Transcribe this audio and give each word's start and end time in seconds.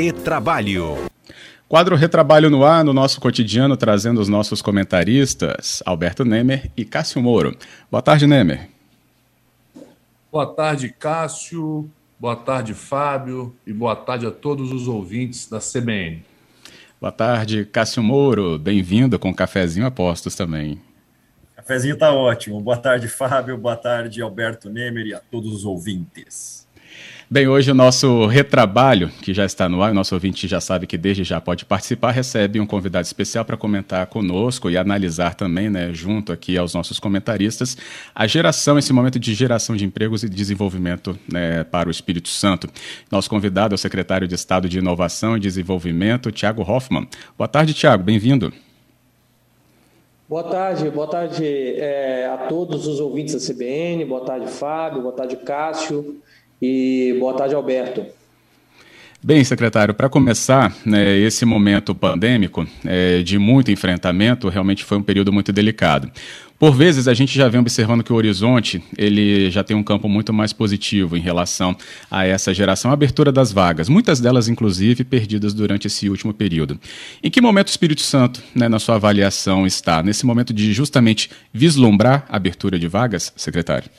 Retrabalho. 0.00 1.10
Quadro 1.68 1.96
Retrabalho 1.96 2.48
no 2.48 2.64
ar, 2.64 2.84
no 2.84 2.92
nosso 2.92 3.20
cotidiano, 3.20 3.76
trazendo 3.76 4.20
os 4.20 4.28
nossos 4.28 4.62
comentaristas, 4.62 5.82
Alberto 5.84 6.24
Nemer 6.24 6.70
e 6.76 6.84
Cássio 6.84 7.20
Moro. 7.20 7.56
Boa 7.90 8.00
tarde, 8.00 8.24
Nemer. 8.24 8.68
Boa 10.30 10.46
tarde, 10.46 10.94
Cássio. 10.96 11.90
Boa 12.16 12.36
tarde, 12.36 12.74
Fábio. 12.74 13.52
E 13.66 13.72
boa 13.72 13.96
tarde 13.96 14.24
a 14.24 14.30
todos 14.30 14.70
os 14.70 14.86
ouvintes 14.86 15.48
da 15.48 15.58
CBN. 15.58 16.22
Boa 17.00 17.10
tarde, 17.10 17.64
Cássio 17.64 18.00
Moro. 18.00 18.56
Bem-vindo 18.56 19.18
com 19.18 19.34
cafezinho 19.34 19.84
apostos 19.84 20.36
também. 20.36 20.80
Cafezinho 21.56 21.98
tá 21.98 22.14
ótimo. 22.14 22.60
Boa 22.60 22.76
tarde, 22.76 23.08
Fábio. 23.08 23.58
Boa 23.58 23.76
tarde, 23.76 24.22
Alberto 24.22 24.70
Nemer 24.70 25.06
e 25.08 25.14
a 25.14 25.18
todos 25.18 25.52
os 25.52 25.64
ouvintes. 25.64 26.67
Bem, 27.30 27.46
hoje 27.46 27.70
o 27.70 27.74
nosso 27.74 28.24
retrabalho, 28.24 29.10
que 29.20 29.34
já 29.34 29.44
está 29.44 29.68
no 29.68 29.82
ar, 29.82 29.90
o 29.90 29.94
nosso 29.94 30.14
ouvinte 30.14 30.48
já 30.48 30.62
sabe 30.62 30.86
que 30.86 30.96
desde 30.96 31.24
já 31.24 31.38
pode 31.38 31.66
participar, 31.66 32.10
recebe 32.10 32.58
um 32.58 32.66
convidado 32.66 33.04
especial 33.04 33.44
para 33.44 33.54
comentar 33.54 34.06
conosco 34.06 34.70
e 34.70 34.78
analisar 34.78 35.34
também, 35.34 35.68
né, 35.68 35.92
junto 35.92 36.32
aqui 36.32 36.56
aos 36.56 36.72
nossos 36.72 36.98
comentaristas, 36.98 37.76
a 38.14 38.26
geração, 38.26 38.78
esse 38.78 38.94
momento 38.94 39.18
de 39.18 39.34
geração 39.34 39.76
de 39.76 39.84
empregos 39.84 40.22
e 40.22 40.28
desenvolvimento 40.28 41.18
né, 41.30 41.64
para 41.64 41.90
o 41.90 41.92
Espírito 41.92 42.30
Santo. 42.30 42.66
Nosso 43.10 43.28
convidado 43.28 43.74
é 43.74 43.76
o 43.76 43.78
secretário 43.78 44.26
de 44.26 44.34
Estado 44.34 44.66
de 44.66 44.78
Inovação 44.78 45.36
e 45.36 45.40
Desenvolvimento, 45.40 46.32
Tiago 46.32 46.62
Hoffman. 46.62 47.06
Boa 47.36 47.46
tarde, 47.46 47.74
Tiago, 47.74 48.02
bem-vindo. 48.02 48.50
Boa 50.26 50.44
tarde, 50.44 50.88
boa 50.88 51.06
tarde 51.06 51.44
é, 51.44 52.26
a 52.32 52.46
todos 52.48 52.86
os 52.86 53.00
ouvintes 53.00 53.34
da 53.34 53.52
CBN, 53.52 54.06
boa 54.06 54.24
tarde, 54.24 54.46
Fábio, 54.46 55.02
boa 55.02 55.14
tarde, 55.14 55.36
Cássio. 55.36 56.22
E 56.60 57.16
boa 57.18 57.34
tarde, 57.34 57.54
Alberto. 57.54 58.04
Bem, 59.20 59.42
secretário, 59.42 59.92
para 59.94 60.08
começar, 60.08 60.72
né, 60.86 61.16
esse 61.18 61.44
momento 61.44 61.92
pandêmico 61.92 62.64
é, 62.84 63.20
de 63.20 63.36
muito 63.36 63.68
enfrentamento 63.68 64.48
realmente 64.48 64.84
foi 64.84 64.96
um 64.96 65.02
período 65.02 65.32
muito 65.32 65.52
delicado. 65.52 66.08
Por 66.56 66.72
vezes 66.72 67.08
a 67.08 67.14
gente 67.14 67.36
já 67.36 67.48
vem 67.48 67.60
observando 67.60 68.04
que 68.04 68.12
o 68.12 68.16
horizonte 68.16 68.82
ele 68.96 69.50
já 69.50 69.64
tem 69.64 69.76
um 69.76 69.82
campo 69.82 70.08
muito 70.08 70.32
mais 70.32 70.52
positivo 70.52 71.16
em 71.16 71.20
relação 71.20 71.76
a 72.08 72.26
essa 72.26 72.54
geração, 72.54 72.92
a 72.92 72.94
abertura 72.94 73.32
das 73.32 73.52
vagas, 73.52 73.88
muitas 73.88 74.20
delas 74.20 74.48
inclusive 74.48 75.02
perdidas 75.02 75.52
durante 75.52 75.88
esse 75.88 76.08
último 76.08 76.32
período. 76.32 76.78
Em 77.20 77.30
que 77.30 77.40
momento 77.40 77.68
o 77.68 77.70
Espírito 77.70 78.02
Santo, 78.02 78.40
né, 78.54 78.68
na 78.68 78.78
sua 78.78 78.96
avaliação, 78.96 79.66
está 79.66 80.00
nesse 80.00 80.24
momento 80.24 80.52
de 80.52 80.72
justamente 80.72 81.28
vislumbrar 81.52 82.24
a 82.28 82.36
abertura 82.36 82.78
de 82.78 82.86
vagas, 82.86 83.32
secretário? 83.36 83.90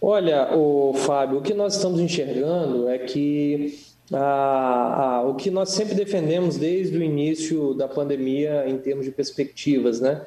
Olha, 0.00 0.56
o 0.56 0.94
Fábio, 0.94 1.38
o 1.38 1.42
que 1.42 1.52
nós 1.52 1.74
estamos 1.74 2.00
enxergando 2.00 2.88
é 2.88 2.98
que 2.98 3.76
ah, 4.12 5.18
ah, 5.20 5.22
o 5.28 5.34
que 5.34 5.50
nós 5.50 5.70
sempre 5.70 5.94
defendemos 5.94 6.56
desde 6.56 6.96
o 6.96 7.02
início 7.02 7.74
da 7.74 7.88
pandemia 7.88 8.64
em 8.68 8.78
termos 8.78 9.04
de 9.04 9.10
perspectivas, 9.10 10.00
né? 10.00 10.24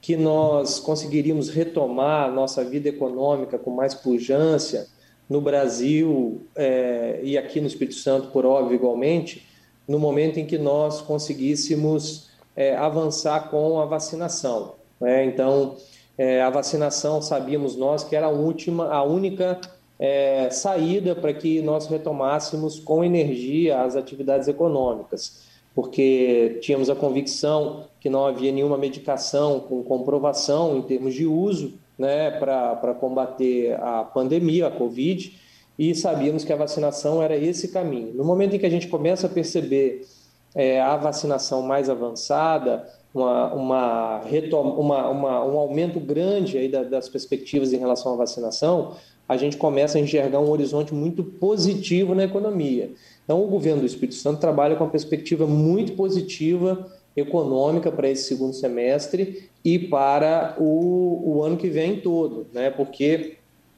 Que 0.00 0.16
nós 0.16 0.80
conseguiríamos 0.80 1.48
retomar 1.48 2.32
nossa 2.32 2.64
vida 2.64 2.88
econômica 2.88 3.58
com 3.58 3.70
mais 3.70 3.94
pujança 3.94 4.90
no 5.28 5.40
Brasil 5.40 6.42
é, 6.56 7.20
e 7.22 7.38
aqui 7.38 7.60
no 7.60 7.68
Espírito 7.68 7.94
Santo, 7.94 8.28
por 8.28 8.44
óbvio, 8.44 8.74
igualmente, 8.74 9.46
no 9.86 9.98
momento 9.98 10.38
em 10.38 10.44
que 10.44 10.58
nós 10.58 11.00
conseguíssemos 11.00 12.28
é, 12.56 12.76
avançar 12.76 13.50
com 13.50 13.80
a 13.80 13.86
vacinação. 13.86 14.74
Né? 15.00 15.24
Então, 15.24 15.76
é, 16.22 16.40
a 16.40 16.50
vacinação, 16.50 17.20
sabíamos 17.20 17.74
nós 17.74 18.04
que 18.04 18.14
era 18.14 18.26
a 18.26 18.30
última, 18.30 18.86
a 18.94 19.02
única 19.02 19.60
é, 19.98 20.48
saída 20.50 21.16
para 21.16 21.34
que 21.34 21.60
nós 21.60 21.88
retomássemos 21.88 22.78
com 22.78 23.02
energia 23.02 23.82
as 23.82 23.96
atividades 23.96 24.46
econômicas, 24.46 25.42
porque 25.74 26.60
tínhamos 26.62 26.88
a 26.88 26.94
convicção 26.94 27.86
que 27.98 28.08
não 28.08 28.24
havia 28.24 28.52
nenhuma 28.52 28.78
medicação 28.78 29.58
com 29.58 29.82
comprovação 29.82 30.78
em 30.78 30.82
termos 30.82 31.12
de 31.12 31.26
uso 31.26 31.74
né, 31.98 32.30
para 32.30 32.94
combater 33.00 33.74
a 33.80 34.04
pandemia, 34.04 34.68
a 34.68 34.70
Covid, 34.70 35.36
e 35.76 35.92
sabíamos 35.92 36.44
que 36.44 36.52
a 36.52 36.56
vacinação 36.56 37.20
era 37.20 37.36
esse 37.36 37.72
caminho. 37.72 38.14
No 38.14 38.24
momento 38.24 38.54
em 38.54 38.60
que 38.60 38.66
a 38.66 38.70
gente 38.70 38.86
começa 38.86 39.26
a 39.26 39.30
perceber 39.30 40.06
é, 40.54 40.80
a 40.80 40.96
vacinação 40.96 41.62
mais 41.62 41.90
avançada, 41.90 42.86
uma, 43.14 43.52
uma, 43.52 44.20
uma, 44.54 45.08
uma, 45.08 45.44
um 45.44 45.58
aumento 45.58 46.00
grande 46.00 46.56
aí 46.58 46.68
das 46.68 47.08
perspectivas 47.08 47.72
em 47.72 47.76
relação 47.78 48.14
à 48.14 48.16
vacinação, 48.16 48.94
a 49.28 49.36
gente 49.36 49.56
começa 49.56 49.98
a 49.98 50.00
enxergar 50.00 50.40
um 50.40 50.50
horizonte 50.50 50.94
muito 50.94 51.22
positivo 51.22 52.14
na 52.14 52.24
economia. 52.24 52.90
Então, 53.24 53.42
o 53.42 53.46
governo 53.46 53.80
do 53.80 53.86
Espírito 53.86 54.14
Santo 54.14 54.40
trabalha 54.40 54.76
com 54.76 54.84
uma 54.84 54.90
perspectiva 54.90 55.46
muito 55.46 55.92
positiva 55.92 56.90
econômica 57.16 57.92
para 57.92 58.08
esse 58.08 58.24
segundo 58.24 58.54
semestre 58.54 59.48
e 59.64 59.78
para 59.78 60.56
o, 60.58 61.22
o 61.24 61.42
ano 61.42 61.56
que 61.56 61.68
vem 61.68 62.00
todo, 62.00 62.46
né? 62.52 62.70
porque 62.70 63.36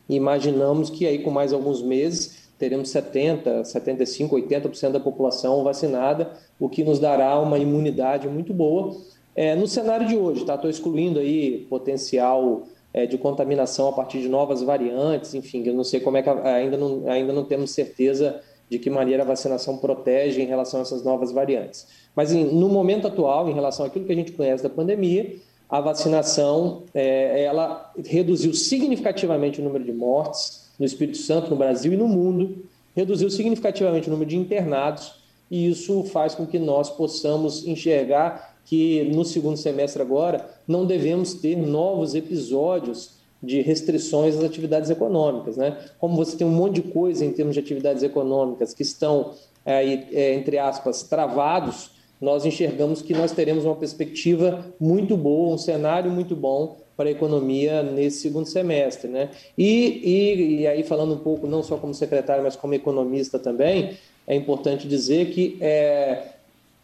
imaginamos 0.09 0.89
que 0.89 1.07
aí 1.07 1.19
com 1.19 1.31
mais 1.31 1.53
alguns 1.53 1.83
meses 1.83 2.45
teremos 2.59 2.89
70, 2.91 3.65
75, 3.65 4.37
80% 4.37 4.93
da 4.93 5.01
população 5.01 5.65
vacinada, 5.65 6.33
o 6.59 6.69
que 6.69 6.85
nos 6.85 7.01
dará 7.01 7.39
uma 7.41 7.59
imunidade 7.59 8.29
muito 8.29 8.55
boa 8.55 8.95
é, 9.35 9.55
no 9.55 9.67
cenário 9.67 10.07
de 10.07 10.17
hoje, 10.17 10.45
tá? 10.45 10.55
Estou 10.55 10.71
excluindo 10.71 11.19
aí 11.19 11.67
potencial 11.69 12.63
é, 12.93 13.07
de 13.07 13.19
contaminação 13.19 13.89
a 13.89 13.93
partir 13.93 14.21
de 14.21 14.29
novas 14.29 14.63
variantes, 14.63 15.35
enfim, 15.35 15.63
eu 15.67 15.75
não 15.75 15.85
sei 15.85 16.01
como 16.01 16.17
é 16.17 16.23
que 16.23 16.31
ainda 16.31 16.77
não, 16.77 17.09
ainda 17.09 17.33
não 17.33 17.45
temos 17.45 17.73
certeza 17.73 18.41
de 18.71 18.79
que 18.79 18.89
maneira 18.89 19.23
a 19.23 19.27
vacinação 19.27 19.77
protege 19.77 20.41
em 20.41 20.47
relação 20.47 20.81
a 20.81 20.83
essas 20.83 21.05
novas 21.05 21.33
variantes. 21.33 21.87
Mas 22.15 22.33
em, 22.33 22.45
no 22.45 22.69
momento 22.69 23.07
atual, 23.07 23.49
em 23.49 23.53
relação 23.53 23.85
àquilo 23.85 24.05
que 24.05 24.13
a 24.13 24.17
gente 24.17 24.33
conhece 24.33 24.63
da 24.63 24.71
pandemia, 24.71 25.37
a 25.69 25.81
vacinação 25.81 26.85
é, 26.95 27.43
ela 27.43 27.93
reduziu 28.07 28.55
significativamente 28.55 29.61
o 29.61 29.65
número 29.65 29.85
de 29.85 29.93
mortes 29.93 30.71
no 30.79 30.87
Espírito 30.87 31.19
Santo, 31.19 31.51
no 31.51 31.57
Brasil 31.57 31.93
e 31.93 31.97
no 31.97 32.07
mundo, 32.07 32.65
reduziu 32.95 33.29
significativamente 33.29 34.09
o 34.09 34.13
número 34.13 34.31
de 34.31 34.37
internados, 34.37 35.23
e 35.51 35.69
isso 35.69 36.05
faz 36.05 36.35
com 36.35 36.47
que 36.47 36.59
nós 36.59 36.91
possamos 36.91 37.67
enxergar 37.67 38.54
que 38.65 39.05
no 39.05 39.25
segundo 39.25 39.57
semestre 39.57 40.01
agora 40.01 40.49
não 40.67 40.87
devemos 40.87 41.35
ter 41.35 41.57
novos 41.57 42.15
episódios 42.15 43.15
de 43.43 43.61
restrições 43.61 44.37
às 44.37 44.43
atividades 44.43 44.91
econômicas. 44.91 45.57
Né? 45.57 45.77
Como 45.99 46.17
você 46.17 46.37
tem 46.37 46.47
um 46.47 46.51
monte 46.51 46.77
de 46.81 46.83
coisa 46.83 47.25
em 47.25 47.33
termos 47.33 47.55
de 47.55 47.61
atividades 47.61 48.03
econômicas 48.03 48.73
que 48.73 48.83
estão, 48.83 49.33
é, 49.65 49.85
é, 49.85 50.35
entre 50.35 50.59
aspas, 50.59 51.03
travados, 51.03 51.91
nós 52.21 52.47
enxergamos 52.47 53.03
que 53.03 53.13
nós 53.13 53.33
teremos 53.33 53.65
uma 53.65 53.75
perspectiva 53.75 54.65
muito 54.81 55.17
boa, 55.17 55.55
um 55.55 55.59
cenário 55.59 56.11
muito 56.11 56.35
bom 56.35 56.79
para 56.97 57.09
a 57.09 57.13
economia 57.13 57.83
nesse 57.83 58.21
segundo 58.21 58.47
semestre. 58.47 59.11
Né? 59.11 59.29
E, 59.59 60.01
e, 60.03 60.61
e 60.61 60.67
aí, 60.67 60.83
falando 60.83 61.15
um 61.15 61.19
pouco, 61.19 61.47
não 61.47 61.63
só 61.63 61.77
como 61.77 61.93
secretário, 61.93 62.43
mas 62.43 62.57
como 62.57 62.73
economista 62.73 63.39
também, 63.39 63.97
é 64.27 64.35
importante 64.35 64.89
dizer 64.89 65.31
que 65.31 65.59
é, 65.61 66.34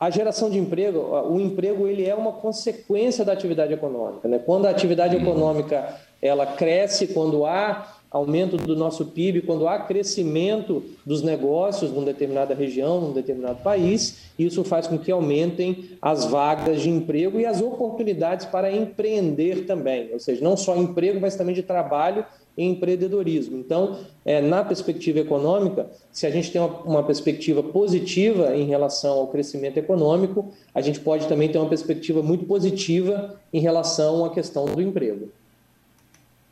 a 0.01 0.09
geração 0.09 0.49
de 0.49 0.59
emprego, 0.59 0.99
o 1.29 1.39
emprego 1.39 1.87
ele 1.87 2.07
é 2.07 2.15
uma 2.15 2.33
consequência 2.33 3.23
da 3.23 3.35
atividade 3.35 3.75
econômica. 3.75 4.27
Né? 4.27 4.39
Quando 4.39 4.65
a 4.65 4.71
atividade 4.71 5.15
uhum. 5.15 5.23
econômica 5.23 5.95
ela 6.23 6.47
cresce, 6.47 7.09
quando 7.09 7.45
há 7.45 7.97
aumento 8.11 8.57
do 8.57 8.75
nosso 8.75 9.07
PIB, 9.07 9.43
quando 9.43 9.69
há 9.69 9.79
crescimento 9.81 10.83
dos 11.05 11.23
negócios 11.23 11.93
numa 11.93 12.07
determinada 12.07 12.55
região, 12.55 13.01
num 13.01 13.13
determinado 13.13 13.63
país, 13.63 14.31
isso 14.39 14.65
faz 14.65 14.87
com 14.87 14.99
que 14.99 15.13
aumentem 15.13 15.91
as 16.01 16.25
vagas 16.25 16.81
de 16.81 16.89
emprego 16.89 17.39
e 17.39 17.45
as 17.45 17.61
oportunidades 17.61 18.47
para 18.47 18.73
empreender 18.73 19.67
também. 19.67 20.11
Ou 20.13 20.19
seja, 20.19 20.43
não 20.43 20.57
só 20.57 20.77
emprego, 20.77 21.21
mas 21.21 21.37
também 21.37 21.55
de 21.55 21.63
trabalho 21.63 22.25
empreendedorismo. 22.57 23.57
Então, 23.59 24.01
é, 24.25 24.41
na 24.41 24.65
perspectiva 24.65 25.21
econômica, 25.21 25.91
se 26.13 26.27
a 26.27 26.31
gente 26.31 26.51
tem 26.51 26.61
uma, 26.61 26.81
uma, 26.81 27.03
perspectiva 27.03 27.63
positiva 27.63 28.57
em 28.57 28.65
relação 28.65 29.19
ao 29.19 29.29
crescimento 29.29 29.79
econômico, 29.79 30.53
a 30.75 30.81
gente 30.81 31.01
pode 31.01 31.27
também 31.27 31.49
ter 31.49 31.59
uma 31.59 31.69
perspectiva 31.69 32.23
muito 32.23 32.45
positiva 32.45 33.41
em 33.53 33.61
relação 33.61 34.25
à 34.25 34.31
questão 34.31 34.67
do 34.67 34.81
emprego. 34.83 35.31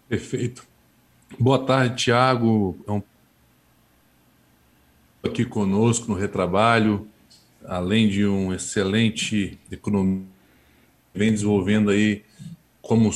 Perfeito. 0.09 0.67
Boa 1.39 1.59
tarde, 1.59 2.05
Tiago. 2.05 2.79
É 2.87 2.93
um... 2.93 3.03
Aqui 5.23 5.45
conosco 5.45 6.09
no 6.09 6.15
Retrabalho, 6.15 7.07
além 7.65 8.09
de 8.09 8.25
um 8.27 8.55
excelente 8.55 9.59
economista, 9.71 10.27
vem 11.13 11.33
desenvolvendo 11.33 11.91
aí 11.91 12.23
como 12.89 13.11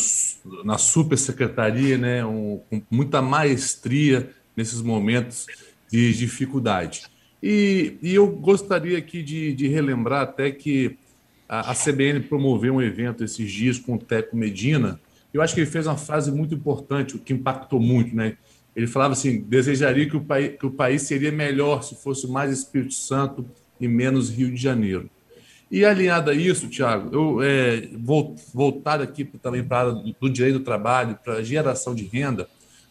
na 0.64 0.76
supersecretaria, 0.76 1.96
né, 1.96 2.22
um, 2.22 2.60
com 2.68 2.82
muita 2.90 3.22
maestria 3.22 4.28
nesses 4.54 4.82
momentos 4.82 5.46
de 5.90 6.12
dificuldade. 6.12 7.04
E, 7.42 7.96
e 8.02 8.14
eu 8.14 8.26
gostaria 8.26 8.98
aqui 8.98 9.22
de, 9.22 9.54
de 9.54 9.68
relembrar 9.68 10.20
até 10.20 10.50
que 10.50 10.98
a, 11.48 11.70
a, 11.70 11.74
CBN 11.74 12.20
promoveu 12.20 12.74
um 12.74 12.82
evento 12.82 13.24
esses 13.24 13.50
dias 13.50 13.78
com 13.78 13.94
o 13.94 13.98
Teco 13.98 14.36
Medina. 14.36 15.00
Eu 15.32 15.40
acho 15.40 15.54
que 15.54 15.60
ele 15.60 15.70
fez 15.70 15.86
uma 15.86 15.96
frase 15.96 16.30
muito 16.30 16.54
importante, 16.54 17.16
o 17.16 17.18
que 17.18 17.32
impactou 17.32 17.80
muito, 17.80 18.14
né? 18.14 18.36
Ele 18.76 18.86
falava 18.86 19.14
assim: 19.14 19.40
desejaria 19.40 20.06
que 20.06 20.18
o, 20.18 20.20
país, 20.20 20.58
que 20.58 20.66
o 20.66 20.70
país 20.70 21.00
seria 21.00 21.32
melhor 21.32 21.82
se 21.82 21.94
fosse 21.94 22.28
mais 22.28 22.52
Espírito 22.52 22.92
Santo 22.92 23.46
e 23.80 23.88
menos 23.88 24.28
Rio 24.28 24.50
de 24.50 24.56
Janeiro. 24.60 25.08
E 25.72 25.86
alinhado 25.86 26.30
a 26.30 26.34
isso, 26.34 26.68
Tiago, 26.68 27.08
eu 27.16 27.42
é, 27.42 27.88
vou 27.94 28.36
voltar 28.52 29.00
aqui 29.00 29.24
também 29.24 29.64
para 29.64 29.78
a 29.78 29.80
área 29.88 30.14
do 30.20 30.28
direito 30.28 30.58
do 30.58 30.64
trabalho, 30.64 31.18
para 31.24 31.36
a 31.36 31.42
geração 31.42 31.94
de 31.94 32.04
renda. 32.04 32.46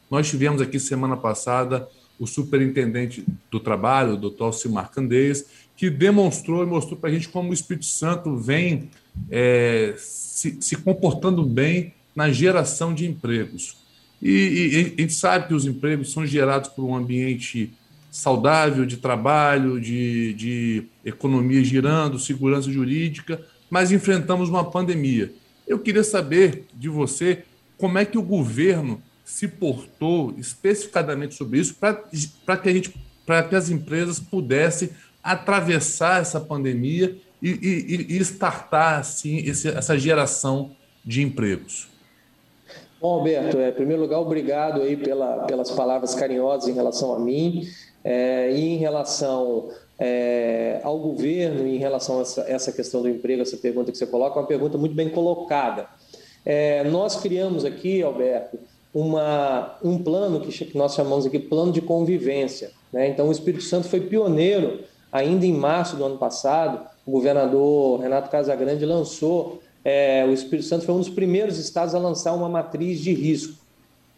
Nós 0.10 0.28
tivemos 0.28 0.60
aqui 0.64 0.80
semana 0.80 1.16
passada 1.16 1.88
o 2.20 2.26
superintendente 2.26 3.24
do 3.52 3.60
trabalho, 3.60 4.14
o 4.14 4.18
doutor 4.18 4.46
Alcimar 4.46 4.90
Candeias, 4.90 5.46
que 5.78 5.92
demonstrou 5.92 6.64
e 6.64 6.66
mostrou 6.66 6.98
para 6.98 7.12
a 7.12 7.14
gente 7.14 7.30
como 7.30 7.52
o 7.52 7.54
Espírito 7.54 7.86
Santo 7.86 8.36
vem 8.36 8.90
é, 9.30 9.94
se, 10.00 10.58
se 10.60 10.76
comportando 10.76 11.44
bem 11.44 11.94
na 12.16 12.32
geração 12.32 12.96
de 12.96 13.06
empregos. 13.06 13.78
E, 14.20 14.32
e, 14.32 14.96
a 14.98 15.02
gente 15.02 15.14
sabe 15.14 15.48
que 15.48 15.54
os 15.54 15.68
empregos 15.68 16.12
são 16.12 16.26
gerados 16.26 16.70
por 16.70 16.84
um 16.84 16.96
ambiente 16.96 17.72
saudável 18.12 18.86
de 18.86 18.98
trabalho, 18.98 19.80
de, 19.80 20.34
de 20.34 20.84
economia 21.06 21.64
girando, 21.64 22.20
segurança 22.20 22.70
jurídica, 22.70 23.42
mas 23.70 23.94
enfrentamos 23.94 24.50
uma 24.50 24.70
pandemia. 24.70 25.34
Eu 25.66 25.80
queria 25.80 26.04
saber 26.04 26.66
de 26.74 26.90
você 26.90 27.46
como 27.78 27.98
é 27.98 28.04
que 28.04 28.18
o 28.18 28.22
governo 28.22 29.02
se 29.24 29.48
portou 29.48 30.36
especificadamente 30.38 31.36
sobre 31.36 31.60
isso 31.60 31.76
para 31.76 32.58
que 32.58 32.70
a 32.70 32.74
gente 32.74 32.94
para 33.26 33.44
que 33.44 33.56
as 33.56 33.70
empresas 33.70 34.20
pudessem 34.20 34.90
atravessar 35.24 36.22
essa 36.22 36.42
pandemia 36.42 37.16
e, 37.42 37.50
e, 37.50 38.18
e 38.18 38.18
startar 38.18 39.00
assim 39.00 39.38
esse, 39.38 39.70
essa 39.70 39.98
geração 39.98 40.76
de 41.06 41.22
empregos. 41.22 41.88
Bom, 43.00 43.20
Alberto, 43.20 43.58
é, 43.58 43.70
em 43.70 43.74
primeiro 43.74 44.02
lugar, 44.02 44.20
obrigado 44.20 44.82
aí 44.82 44.98
pela, 44.98 45.46
pelas 45.46 45.72
palavras 45.72 46.14
carinhosas 46.14 46.68
em 46.68 46.74
relação 46.74 47.14
a 47.14 47.20
mim 47.20 47.68
é, 48.04 48.52
e 48.52 48.70
em 48.70 48.78
relação 48.78 49.70
é, 50.00 50.80
ao 50.84 50.98
governo, 50.98 51.68
em 51.68 51.78
relação 51.78 52.20
a 52.20 52.22
essa, 52.22 52.42
essa, 52.42 52.72
questão 52.72 53.02
do 53.02 53.10
emprego, 53.10 53.42
essa 53.42 53.58
pergunta 53.58 53.92
que 53.92 53.98
você 53.98 54.06
coloca, 54.06 54.40
é 54.40 54.42
uma 54.42 54.48
pergunta 54.48 54.78
muito 54.78 54.96
bem 54.96 55.10
colocada. 55.10 55.88
É, 56.46 56.84
nós 56.86 57.16
criamos 57.16 57.66
aqui, 57.66 58.02
Alberto, 58.02 58.58
uma, 58.94 59.78
um 59.84 59.98
plano 59.98 60.42
que 60.42 60.78
nós 60.78 60.96
chamamos 60.96 61.26
aqui 61.26 61.40
plano 61.40 61.72
de 61.72 61.82
convivência. 61.82 62.72
Né? 62.92 63.10
Então, 63.10 63.28
o 63.30 63.32
Espírito 63.32 63.64
Santo 63.64 63.88
foi 63.88 64.02
pioneiro, 64.02 64.82
ainda 65.12 65.46
em 65.46 65.54
março 65.54 65.96
do 65.96 66.04
ano 66.04 66.18
passado, 66.18 66.88
o 67.06 67.12
governador 67.12 68.00
Renato 68.00 68.30
Casagrande 68.30 68.86
lançou 68.86 69.62
é, 69.84 70.26
o 70.28 70.34
Espírito 70.34 70.68
Santo 70.68 70.86
foi 70.86 70.94
um 70.94 71.00
dos 71.00 71.10
primeiros 71.10 71.58
estados 71.58 71.96
a 71.96 72.00
lançar 72.00 72.34
uma 72.34 72.48
matriz 72.48 73.00
de 73.00 73.14
risco. 73.14 73.60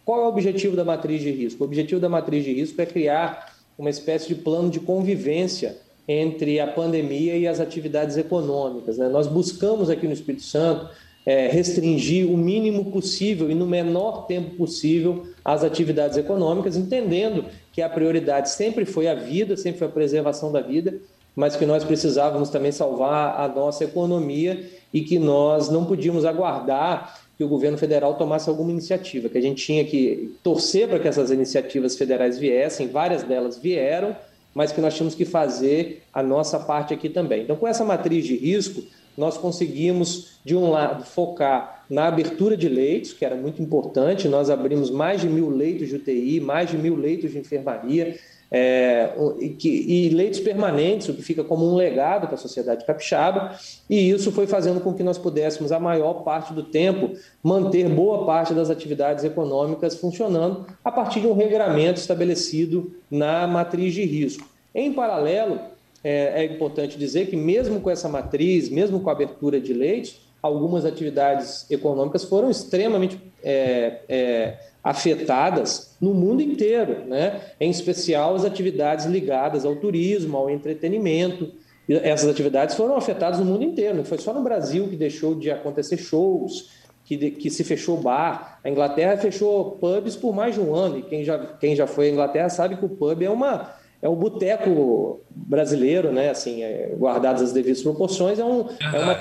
Qual 0.05 0.19
é 0.19 0.25
o 0.25 0.27
objetivo 0.27 0.75
da 0.75 0.83
matriz 0.83 1.21
de 1.21 1.31
risco? 1.31 1.63
O 1.63 1.65
objetivo 1.65 2.01
da 2.01 2.09
matriz 2.09 2.43
de 2.43 2.53
risco 2.53 2.81
é 2.81 2.85
criar 2.85 3.52
uma 3.77 3.89
espécie 3.89 4.27
de 4.27 4.35
plano 4.35 4.69
de 4.69 4.79
convivência 4.79 5.77
entre 6.07 6.59
a 6.59 6.67
pandemia 6.67 7.37
e 7.37 7.47
as 7.47 7.59
atividades 7.59 8.17
econômicas. 8.17 8.97
Né? 8.97 9.07
Nós 9.07 9.27
buscamos 9.27 9.89
aqui 9.89 10.05
no 10.05 10.13
Espírito 10.13 10.43
Santo 10.43 10.89
é, 11.25 11.47
restringir 11.47 12.29
o 12.29 12.37
mínimo 12.37 12.91
possível 12.91 13.49
e 13.49 13.55
no 13.55 13.65
menor 13.65 14.25
tempo 14.25 14.55
possível 14.55 15.25
as 15.43 15.63
atividades 15.63 16.17
econômicas, 16.17 16.75
entendendo 16.75 17.45
que 17.71 17.81
a 17.81 17.89
prioridade 17.89 18.49
sempre 18.49 18.85
foi 18.85 19.07
a 19.07 19.15
vida, 19.15 19.55
sempre 19.55 19.79
foi 19.79 19.87
a 19.87 19.91
preservação 19.91 20.51
da 20.51 20.61
vida, 20.61 20.95
mas 21.35 21.55
que 21.55 21.65
nós 21.65 21.83
precisávamos 21.83 22.49
também 22.49 22.71
salvar 22.71 23.39
a 23.39 23.47
nossa 23.47 23.83
economia 23.85 24.69
e 24.93 25.01
que 25.01 25.17
nós 25.17 25.69
não 25.69 25.85
podíamos 25.85 26.25
aguardar 26.25 27.22
que 27.37 27.43
o 27.43 27.47
governo 27.47 27.77
federal 27.77 28.15
tomasse 28.15 28.49
alguma 28.49 28.71
iniciativa, 28.71 29.29
que 29.29 29.37
a 29.37 29.41
gente 29.41 29.65
tinha 29.65 29.83
que 29.83 30.35
torcer 30.43 30.87
para 30.87 30.99
que 30.99 31.07
essas 31.07 31.31
iniciativas 31.31 31.97
federais 31.97 32.37
viessem, 32.37 32.87
várias 32.87 33.23
delas 33.23 33.57
vieram, 33.57 34.15
mas 34.53 34.71
que 34.71 34.79
nós 34.79 34.93
tínhamos 34.93 35.15
que 35.15 35.25
fazer 35.25 36.03
a 36.13 36.21
nossa 36.21 36.59
parte 36.59 36.93
aqui 36.93 37.09
também. 37.09 37.43
Então, 37.43 37.55
com 37.55 37.67
essa 37.67 37.83
matriz 37.83 38.25
de 38.25 38.35
risco, 38.35 38.83
nós 39.17 39.37
conseguimos, 39.37 40.39
de 40.43 40.55
um 40.55 40.69
lado, 40.69 41.03
focar 41.05 41.85
na 41.89 42.07
abertura 42.07 42.57
de 42.57 42.67
leitos, 42.67 43.13
que 43.13 43.25
era 43.25 43.35
muito 43.35 43.61
importante, 43.61 44.27
nós 44.27 44.49
abrimos 44.49 44.89
mais 44.89 45.21
de 45.21 45.27
mil 45.27 45.49
leitos 45.49 45.89
de 45.89 45.95
UTI, 45.95 46.39
mais 46.39 46.69
de 46.69 46.77
mil 46.77 46.95
leitos 46.95 47.31
de 47.31 47.37
enfermaria, 47.37 48.17
é, 48.55 49.09
e, 49.39 49.49
que, 49.49 49.67
e, 49.67 50.09
leitos 50.09 50.39
permanentes, 50.39 51.09
o 51.09 51.13
que 51.15 51.23
fica 51.23 51.43
como 51.43 51.67
um 51.67 51.75
legado 51.75 52.27
para 52.27 52.35
a 52.35 52.37
sociedade 52.37 52.85
capixaba, 52.85 53.57
e 53.89 54.11
isso 54.11 54.31
foi 54.31 54.45
fazendo 54.45 54.79
com 54.79 54.93
que 54.93 55.01
nós 55.01 55.17
pudéssemos, 55.17 55.71
a 55.71 55.79
maior 55.79 56.23
parte 56.23 56.53
do 56.53 56.61
tempo, 56.61 57.17
manter 57.41 57.89
boa 57.89 58.27
parte 58.27 58.53
das 58.53 58.69
atividades 58.69 59.23
econômicas 59.23 59.95
funcionando 59.95 60.67
a 60.85 60.91
partir 60.91 61.21
de 61.21 61.27
um 61.27 61.33
regramento 61.33 61.99
estabelecido 61.99 62.93
na 63.09 63.47
matriz 63.47 63.91
de 63.91 64.05
risco. 64.05 64.47
Em 64.75 64.93
paralelo, 64.93 65.59
é, 66.03 66.43
é 66.43 66.45
importante 66.45 66.95
dizer 66.95 67.31
que, 67.31 67.35
mesmo 67.35 67.81
com 67.81 67.89
essa 67.89 68.07
matriz, 68.07 68.69
mesmo 68.69 68.99
com 68.99 69.09
a 69.09 69.13
abertura 69.13 69.59
de 69.59 69.73
leitos, 69.73 70.21
algumas 70.43 70.85
atividades 70.85 71.65
econômicas 71.71 72.23
foram 72.23 72.51
extremamente 72.51 73.19
é, 73.43 74.01
é 74.07 74.57
afetadas 74.83 75.95
no 76.01 76.13
mundo 76.13 76.41
inteiro, 76.41 77.05
né? 77.07 77.39
em 77.59 77.69
especial 77.69 78.35
as 78.35 78.43
atividades 78.43 79.05
ligadas 79.05 79.65
ao 79.65 79.77
turismo, 79.77 80.37
ao 80.37 80.49
entretenimento. 80.49 81.51
Essas 81.87 82.29
atividades 82.29 82.75
foram 82.75 82.95
afetadas 82.95 83.39
no 83.39 83.45
mundo 83.45 83.63
inteiro, 83.63 83.97
não 83.97 84.05
foi 84.05 84.17
só 84.17 84.33
no 84.33 84.43
Brasil 84.43 84.87
que 84.89 84.95
deixou 84.95 85.35
de 85.35 85.49
acontecer 85.49 85.97
shows, 85.97 86.69
que, 87.05 87.31
que 87.31 87.49
se 87.49 87.63
fechou 87.63 87.97
bar. 87.97 88.59
A 88.63 88.69
Inglaterra 88.69 89.17
fechou 89.17 89.71
pubs 89.71 90.15
por 90.15 90.33
mais 90.33 90.55
de 90.55 90.61
um 90.61 90.75
ano, 90.75 90.99
e 90.99 91.03
quem 91.03 91.23
já, 91.23 91.37
quem 91.37 91.75
já 91.75 91.87
foi 91.87 92.07
à 92.07 92.11
Inglaterra 92.11 92.49
sabe 92.49 92.77
que 92.77 92.85
o 92.85 92.89
pub 92.89 93.21
é 93.21 93.29
uma 93.29 93.81
é 94.01 94.09
um 94.09 94.15
boteco 94.15 95.21
brasileiro, 95.29 96.11
né? 96.11 96.29
Assim, 96.29 96.61
é, 96.61 96.93
guardadas 96.97 97.41
as 97.41 97.53
devidas 97.53 97.81
proporções, 97.81 98.37
é, 98.37 98.43
um, 98.43 98.67
é 98.93 98.99
uma 98.99 99.17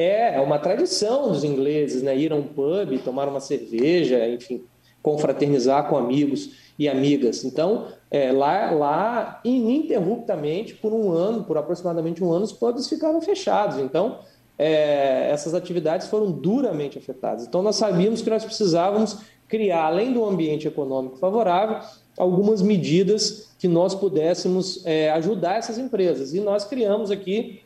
é, 0.00 0.36
é 0.36 0.40
uma 0.40 0.58
tradição 0.58 1.28
dos 1.28 1.44
ingleses, 1.44 2.02
né? 2.02 2.16
Ir 2.16 2.32
a 2.32 2.36
um 2.36 2.42
pub, 2.42 2.98
tomar 3.04 3.28
uma 3.28 3.38
cerveja, 3.38 4.26
enfim, 4.26 4.64
confraternizar 5.02 5.88
com 5.90 5.96
amigos 5.98 6.52
e 6.78 6.88
amigas. 6.88 7.44
Então, 7.44 7.88
é, 8.10 8.32
lá, 8.32 8.70
lá, 8.70 9.40
ininterruptamente, 9.44 10.74
por 10.74 10.94
um 10.94 11.12
ano, 11.12 11.44
por 11.44 11.58
aproximadamente 11.58 12.24
um 12.24 12.32
ano, 12.32 12.46
os 12.46 12.52
pubs 12.52 12.88
ficaram 12.88 13.20
fechados. 13.20 13.78
Então, 13.78 14.20
é, 14.58 15.30
essas 15.30 15.52
atividades 15.52 16.06
foram 16.06 16.30
duramente 16.30 16.96
afetadas. 16.96 17.46
Então, 17.46 17.62
nós 17.62 17.76
sabíamos 17.76 18.22
que 18.22 18.30
nós 18.30 18.42
precisávamos 18.42 19.18
criar, 19.48 19.84
além 19.84 20.14
do 20.14 20.24
ambiente 20.24 20.66
econômico 20.66 21.18
favorável, 21.18 21.78
algumas 22.16 22.62
medidas 22.62 23.50
que 23.58 23.68
nós 23.68 23.94
pudéssemos 23.94 24.80
é, 24.86 25.10
ajudar 25.10 25.58
essas 25.58 25.76
empresas. 25.76 26.32
E 26.32 26.40
nós 26.40 26.64
criamos 26.64 27.10
aqui 27.10 27.60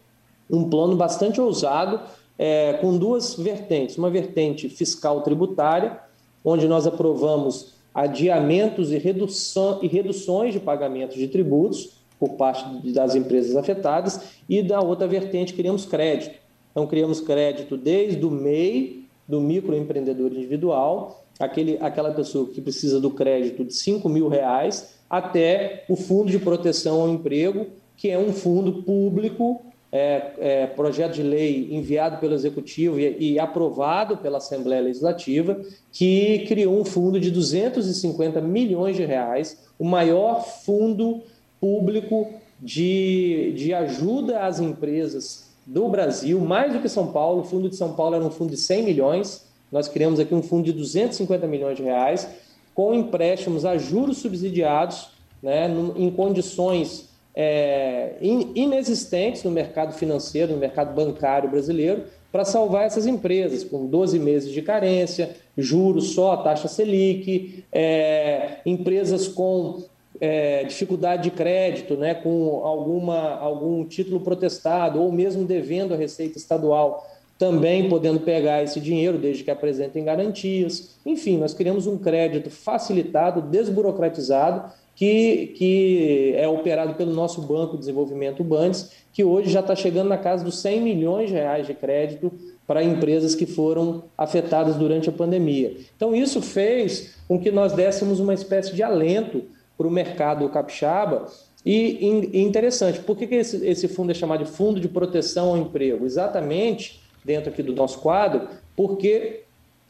um 0.50 0.68
plano 0.68 0.96
bastante 0.96 1.40
ousado, 1.40 2.00
é, 2.38 2.74
com 2.74 2.96
duas 2.96 3.34
vertentes. 3.34 3.96
Uma 3.96 4.10
vertente 4.10 4.68
fiscal 4.68 5.22
tributária, 5.22 5.98
onde 6.44 6.66
nós 6.68 6.86
aprovamos 6.86 7.74
adiamentos 7.94 8.90
e, 8.90 8.98
redução, 8.98 9.78
e 9.82 9.86
reduções 9.86 10.52
de 10.52 10.60
pagamentos 10.60 11.16
de 11.16 11.28
tributos 11.28 11.92
por 12.18 12.30
parte 12.30 12.64
das 12.92 13.14
empresas 13.14 13.56
afetadas, 13.56 14.20
e 14.48 14.62
da 14.62 14.80
outra 14.80 15.06
vertente 15.06 15.52
criamos 15.52 15.84
crédito. 15.84 16.38
Então, 16.70 16.86
criamos 16.86 17.20
crédito 17.20 17.76
desde 17.76 18.24
o 18.24 18.30
MEI, 18.30 19.04
do 19.26 19.40
microempreendedor 19.40 20.32
individual, 20.32 21.24
aquele, 21.40 21.78
aquela 21.80 22.12
pessoa 22.12 22.46
que 22.48 22.60
precisa 22.60 23.00
do 23.00 23.10
crédito 23.10 23.64
de 23.64 23.74
5 23.74 24.08
mil 24.08 24.28
reais, 24.28 24.94
até 25.08 25.84
o 25.88 25.96
Fundo 25.96 26.30
de 26.30 26.38
Proteção 26.38 27.00
ao 27.00 27.08
Emprego, 27.08 27.66
que 27.96 28.10
é 28.10 28.18
um 28.18 28.32
fundo 28.32 28.82
público 28.82 29.62
é, 29.94 30.32
é, 30.40 30.66
projeto 30.66 31.12
de 31.12 31.22
lei 31.22 31.68
enviado 31.70 32.18
pelo 32.18 32.34
Executivo 32.34 32.98
e, 32.98 33.34
e, 33.34 33.38
aprovado 33.38 34.16
pela 34.16 34.38
Assembleia 34.38 34.82
Legislativa, 34.82 35.60
que 35.92 36.40
criou 36.48 36.80
um 36.80 36.84
fundo 36.84 37.20
de 37.20 37.30
250 37.30 38.40
milhões 38.40 38.96
de 38.96 39.04
reais, 39.04 39.64
o 39.78 39.84
maior 39.84 40.44
fundo 40.44 41.22
público 41.60 42.28
de, 42.60 43.52
de 43.56 43.72
ajuda 43.72 44.40
às 44.40 44.58
empresas 44.58 45.54
do 45.64 45.88
Brasil, 45.88 46.40
mais 46.40 46.72
do 46.72 46.80
que 46.80 46.88
São 46.88 47.12
Paulo. 47.12 47.42
O 47.42 47.44
fundo 47.44 47.70
de 47.70 47.76
São 47.76 47.92
Paulo 47.92 48.16
era 48.16 48.24
um 48.24 48.32
fundo 48.32 48.50
de 48.50 48.56
100 48.56 48.82
milhões, 48.82 49.46
nós 49.70 49.86
criamos 49.86 50.18
aqui 50.18 50.34
um 50.34 50.42
fundo 50.42 50.64
de 50.64 50.72
250 50.72 51.46
milhões 51.46 51.76
de 51.76 51.84
reais, 51.84 52.28
com 52.74 52.92
empréstimos 52.92 53.64
a 53.64 53.78
juros 53.78 54.18
subsidiados, 54.18 55.10
né, 55.40 55.72
em 55.94 56.10
condições 56.10 57.13
é, 57.34 58.12
inexistentes 58.20 59.42
no 59.42 59.50
mercado 59.50 59.92
financeiro, 59.94 60.52
no 60.52 60.58
mercado 60.58 60.94
bancário 60.94 61.50
brasileiro, 61.50 62.04
para 62.30 62.44
salvar 62.44 62.86
essas 62.86 63.06
empresas, 63.06 63.62
com 63.62 63.86
12 63.86 64.18
meses 64.18 64.52
de 64.52 64.60
carência, 64.60 65.36
juros 65.56 66.14
só, 66.14 66.36
taxa 66.36 66.68
Selic, 66.68 67.64
é, 67.72 68.58
empresas 68.66 69.28
com 69.28 69.84
é, 70.20 70.64
dificuldade 70.64 71.24
de 71.24 71.30
crédito, 71.30 71.96
né, 71.96 72.14
com 72.14 72.60
alguma, 72.64 73.36
algum 73.36 73.84
título 73.84 74.20
protestado, 74.20 75.00
ou 75.00 75.12
mesmo 75.12 75.44
devendo 75.44 75.94
a 75.94 75.96
Receita 75.96 76.38
Estadual 76.38 77.06
também 77.38 77.88
podendo 77.88 78.20
pegar 78.20 78.62
esse 78.62 78.80
dinheiro 78.80 79.18
desde 79.18 79.42
que 79.42 79.50
apresentem 79.50 80.04
garantias. 80.04 80.96
Enfim, 81.04 81.36
nós 81.36 81.52
criamos 81.52 81.86
um 81.86 81.98
crédito 81.98 82.48
facilitado, 82.48 83.42
desburocratizado, 83.42 84.72
que, 84.94 85.48
que 85.56 86.34
é 86.36 86.48
operado 86.48 86.94
pelo 86.94 87.12
nosso 87.12 87.40
Banco 87.42 87.72
de 87.72 87.80
Desenvolvimento 87.80 88.44
Bandes, 88.44 88.92
que 89.12 89.24
hoje 89.24 89.50
já 89.50 89.60
está 89.60 89.74
chegando 89.74 90.08
na 90.08 90.18
casa 90.18 90.44
dos 90.44 90.58
100 90.58 90.80
milhões 90.80 91.28
de 91.28 91.34
reais 91.34 91.66
de 91.66 91.74
crédito 91.74 92.32
para 92.66 92.82
empresas 92.82 93.34
que 93.34 93.46
foram 93.46 94.04
afetadas 94.16 94.76
durante 94.76 95.08
a 95.08 95.12
pandemia. 95.12 95.76
Então, 95.96 96.14
isso 96.14 96.40
fez 96.40 97.14
com 97.28 97.38
que 97.38 97.50
nós 97.50 97.72
dessemos 97.72 98.20
uma 98.20 98.32
espécie 98.34 98.74
de 98.74 98.82
alento 98.82 99.42
para 99.76 99.86
o 99.86 99.90
mercado 99.90 100.48
capixaba. 100.48 101.26
E, 101.64 102.30
e 102.32 102.42
interessante, 102.42 103.00
por 103.00 103.16
que, 103.16 103.26
que 103.26 103.34
esse, 103.36 103.66
esse 103.66 103.88
fundo 103.88 104.10
é 104.10 104.14
chamado 104.14 104.44
de 104.44 104.50
Fundo 104.50 104.80
de 104.80 104.88
Proteção 104.88 105.50
ao 105.50 105.58
Emprego? 105.58 106.06
Exatamente 106.06 107.02
dentro 107.24 107.50
aqui 107.50 107.62
do 107.62 107.72
nosso 107.72 108.00
quadro, 108.00 108.48
porque 108.76 109.40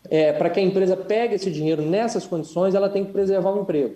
é, 0.08 0.32
para 0.32 0.50
que 0.50 0.61
a 0.61 0.62
empresa 0.62 0.96
pegue 0.96 1.34
esse 1.34 1.50
dinheiro 1.50 1.82
nessas 1.82 2.26
condições, 2.26 2.75
ela 2.75 2.88
tem 2.88 3.04
que 3.04 3.12
preservar 3.12 3.52
o 3.52 3.62
emprego. 3.62 3.94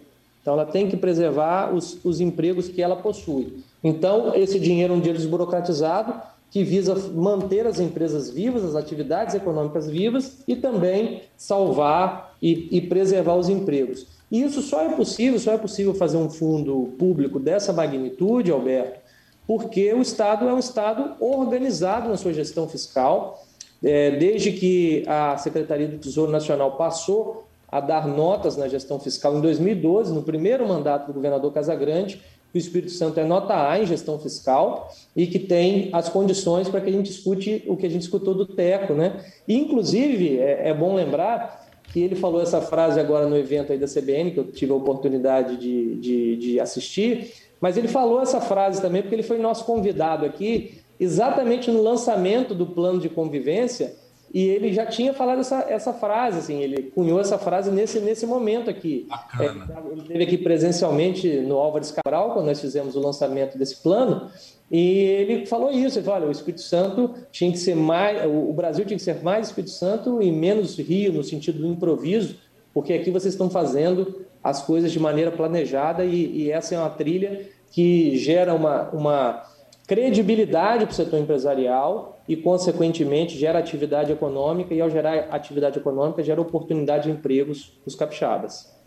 Então, 0.49 0.59
ela 0.59 0.65
tem 0.65 0.89
que 0.89 0.97
preservar 0.97 1.75
os, 1.75 2.03
os 2.03 2.23
empregos 2.23 2.69
que 2.69 2.81
ela 2.81 2.97
possui. 2.97 3.63
Então, 3.85 4.35
esse 4.35 4.59
dinheiro 4.59 4.95
é 4.95 4.97
um 4.97 4.99
dinheiro 4.99 5.19
desburocratizado 5.19 6.15
que 6.51 6.65
visa 6.65 6.95
manter 7.13 7.67
as 7.67 7.79
empresas 7.79 8.31
vivas, 8.31 8.65
as 8.65 8.75
atividades 8.75 9.35
econômicas 9.35 9.91
vivas 9.91 10.39
e 10.49 10.57
também 10.57 11.21
salvar 11.37 12.35
e, 12.41 12.67
e 12.75 12.81
preservar 12.81 13.35
os 13.35 13.51
empregos. 13.51 14.07
E 14.33 14.43
isso 14.43 14.63
só 14.63 14.81
é 14.81 14.89
possível, 14.89 15.39
só 15.39 15.53
é 15.53 15.59
possível 15.59 15.93
fazer 15.93 16.17
um 16.17 16.31
fundo 16.31 16.95
público 16.99 17.39
dessa 17.39 17.71
magnitude, 17.71 18.51
Alberto, 18.51 19.01
porque 19.47 19.93
o 19.93 20.01
Estado 20.01 20.49
é 20.49 20.55
um 20.55 20.59
Estado 20.59 21.13
organizado 21.21 22.09
na 22.09 22.17
sua 22.17 22.33
gestão 22.33 22.67
fiscal. 22.67 23.45
É, 23.85 24.13
desde 24.13 24.53
que 24.53 25.05
a 25.07 25.37
Secretaria 25.37 25.89
do 25.89 25.99
Tesouro 25.99 26.33
Nacional 26.33 26.73
passou 26.73 27.48
a 27.71 27.81
dar 27.81 28.07
notas 28.07 28.57
na 28.57 28.67
gestão 28.67 28.99
fiscal 28.99 29.37
em 29.37 29.41
2012, 29.41 30.13
no 30.13 30.23
primeiro 30.23 30.67
mandato 30.67 31.07
do 31.07 31.13
governador 31.13 31.53
Casagrande, 31.53 32.21
o 32.55 32.57
Espírito 32.57 32.93
Santo 32.93 33.21
é 33.21 33.25
nota 33.25 33.69
A 33.69 33.79
em 33.79 33.87
gestão 33.87 34.19
fiscal 34.19 34.91
e 35.15 35.27
que 35.27 35.39
tem 35.39 35.91
as 35.93 36.09
condições 36.09 36.69
para 36.69 36.81
que 36.81 36.89
a 36.89 36.93
gente 36.93 37.07
discute 37.07 37.63
o 37.67 37.77
que 37.77 37.87
a 37.87 37.91
gente 37.91 38.03
escutou 38.03 38.35
do 38.35 38.47
Teco, 38.47 38.95
né? 38.95 39.23
E, 39.47 39.55
inclusive, 39.55 40.39
é, 40.39 40.71
é 40.71 40.75
bom 40.75 40.95
lembrar 40.95 41.69
que 41.93 42.01
ele 42.01 42.17
falou 42.17 42.41
essa 42.41 42.61
frase 42.61 42.99
agora 42.99 43.27
no 43.27 43.37
evento 43.37 43.73
aí 43.73 43.79
da 43.79 43.87
CBN, 43.87 44.31
que 44.31 44.39
eu 44.39 44.51
tive 44.51 44.73
a 44.73 44.77
oportunidade 44.77 45.57
de, 45.57 45.97
de, 45.97 46.37
de 46.37 46.61
assistir, 46.61 47.33
mas 47.61 47.77
ele 47.77 47.89
falou 47.89 48.23
essa 48.23 48.41
frase 48.41 48.81
também 48.81 49.03
porque 49.03 49.15
ele 49.15 49.23
foi 49.23 49.39
nosso 49.39 49.65
convidado 49.65 50.25
aqui, 50.25 50.81
exatamente 50.99 51.71
no 51.71 51.83
lançamento 51.83 52.55
do 52.55 52.67
plano 52.67 52.99
de 52.99 53.09
convivência, 53.09 53.95
e 54.33 54.47
ele 54.47 54.73
já 54.73 54.85
tinha 54.85 55.15
falado 55.15 55.41
essa, 55.41 55.65
essa 55.69 55.93
frase, 55.93 56.39
assim, 56.39 56.61
ele 56.61 56.91
cunhou 56.95 57.19
essa 57.19 57.39
frase 57.39 57.71
nesse, 57.71 57.99
nesse 58.01 58.27
momento 58.27 58.69
aqui. 58.69 59.07
Bacana. 59.09 59.67
É, 59.71 59.93
ele 59.93 60.03
esteve 60.03 60.25
aqui 60.25 60.39
presencialmente 60.39 61.29
no 61.41 61.57
Álvares 61.57 61.91
Cabral, 61.91 62.35
quando 62.35 62.47
nós 62.47 62.61
fizemos 62.61 62.95
o 62.95 63.01
lançamento 63.01 63.57
desse 63.57 63.77
plano, 63.77 64.31
e 64.71 65.01
ele 65.01 65.47
falou 65.47 65.71
isso, 65.71 65.99
ele 65.99 66.05
falou, 66.05 66.21
olha, 66.21 66.29
o 66.29 66.33
Espírito 66.33 66.61
Santo 66.61 67.15
tinha 67.33 67.51
que 67.51 67.59
ser 67.59 67.75
mais, 67.75 68.27
o 68.27 68.53
Brasil 68.53 68.85
tinha 68.85 68.99
que 68.99 69.03
ser 69.03 69.23
mais 69.23 69.47
Espírito 69.47 69.73
Santo 69.73 70.21
e 70.23 70.31
menos 70.31 70.79
Rio, 70.79 71.13
no 71.13 71.25
sentido 71.25 71.61
do 71.61 71.67
improviso, 71.67 72.37
porque 72.75 72.93
aqui 72.93 73.11
vocês 73.11 73.33
estão 73.33 73.49
fazendo 73.49 74.27
as 74.45 74.63
coisas 74.63 74.93
de 74.93 75.01
maneira 75.01 75.33
planejada 75.33 76.05
e, 76.05 76.45
e 76.45 76.51
essa 76.51 76.75
é 76.75 76.79
uma 76.79 76.91
trilha 76.91 77.49
que 77.71 78.17
gera 78.19 78.55
uma, 78.55 78.91
uma 78.91 79.43
credibilidade 79.87 80.85
para 80.85 80.93
o 80.93 80.95
setor 80.95 81.19
empresarial 81.19 82.18
e, 82.29 82.37
consequentemente, 82.37 83.39
gera 83.39 83.59
atividade 83.59 84.13
econômica 84.13 84.75
e, 84.75 84.81
ao 84.81 84.91
gerar 84.91 85.29
atividade 85.31 85.79
econômica, 85.79 86.23
gera 86.23 86.41
oportunidade 86.41 87.05
de 87.05 87.11
empregos 87.11 87.79
para 87.83 87.89
os 87.89 87.95
capixabas. 87.95 88.78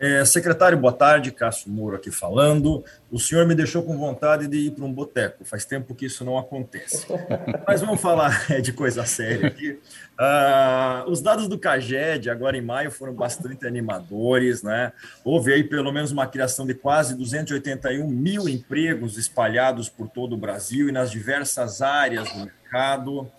É, 0.00 0.24
secretário, 0.24 0.78
boa 0.78 0.94
tarde. 0.94 1.30
Cássio 1.30 1.70
Muro 1.70 1.94
aqui 1.94 2.10
falando. 2.10 2.82
O 3.10 3.18
senhor 3.18 3.46
me 3.46 3.54
deixou 3.54 3.82
com 3.82 3.98
vontade 3.98 4.48
de 4.48 4.56
ir 4.56 4.70
para 4.70 4.86
um 4.86 4.90
boteco. 4.90 5.44
Faz 5.44 5.66
tempo 5.66 5.94
que 5.94 6.06
isso 6.06 6.24
não 6.24 6.38
acontece. 6.38 7.06
Mas 7.68 7.82
vamos 7.82 8.00
falar 8.00 8.46
de 8.62 8.72
coisa 8.72 9.04
séria 9.04 9.48
aqui. 9.48 9.78
Ah, 10.18 11.04
os 11.06 11.20
dados 11.20 11.48
do 11.48 11.58
CAGED, 11.58 12.30
agora 12.30 12.56
em 12.56 12.62
maio, 12.62 12.90
foram 12.90 13.12
bastante 13.12 13.66
animadores. 13.66 14.62
Né? 14.62 14.90
Houve 15.22 15.52
aí 15.52 15.64
pelo 15.64 15.92
menos 15.92 16.10
uma 16.10 16.26
criação 16.26 16.66
de 16.66 16.72
quase 16.72 17.14
281 17.14 18.08
mil 18.08 18.48
empregos 18.48 19.18
espalhados 19.18 19.90
por 19.90 20.08
todo 20.08 20.32
o 20.32 20.38
Brasil 20.38 20.88
e 20.88 20.92
nas 20.92 21.10
diversas 21.10 21.82
áreas 21.82 22.32
do 22.32 22.46
mercado. 22.46 23.30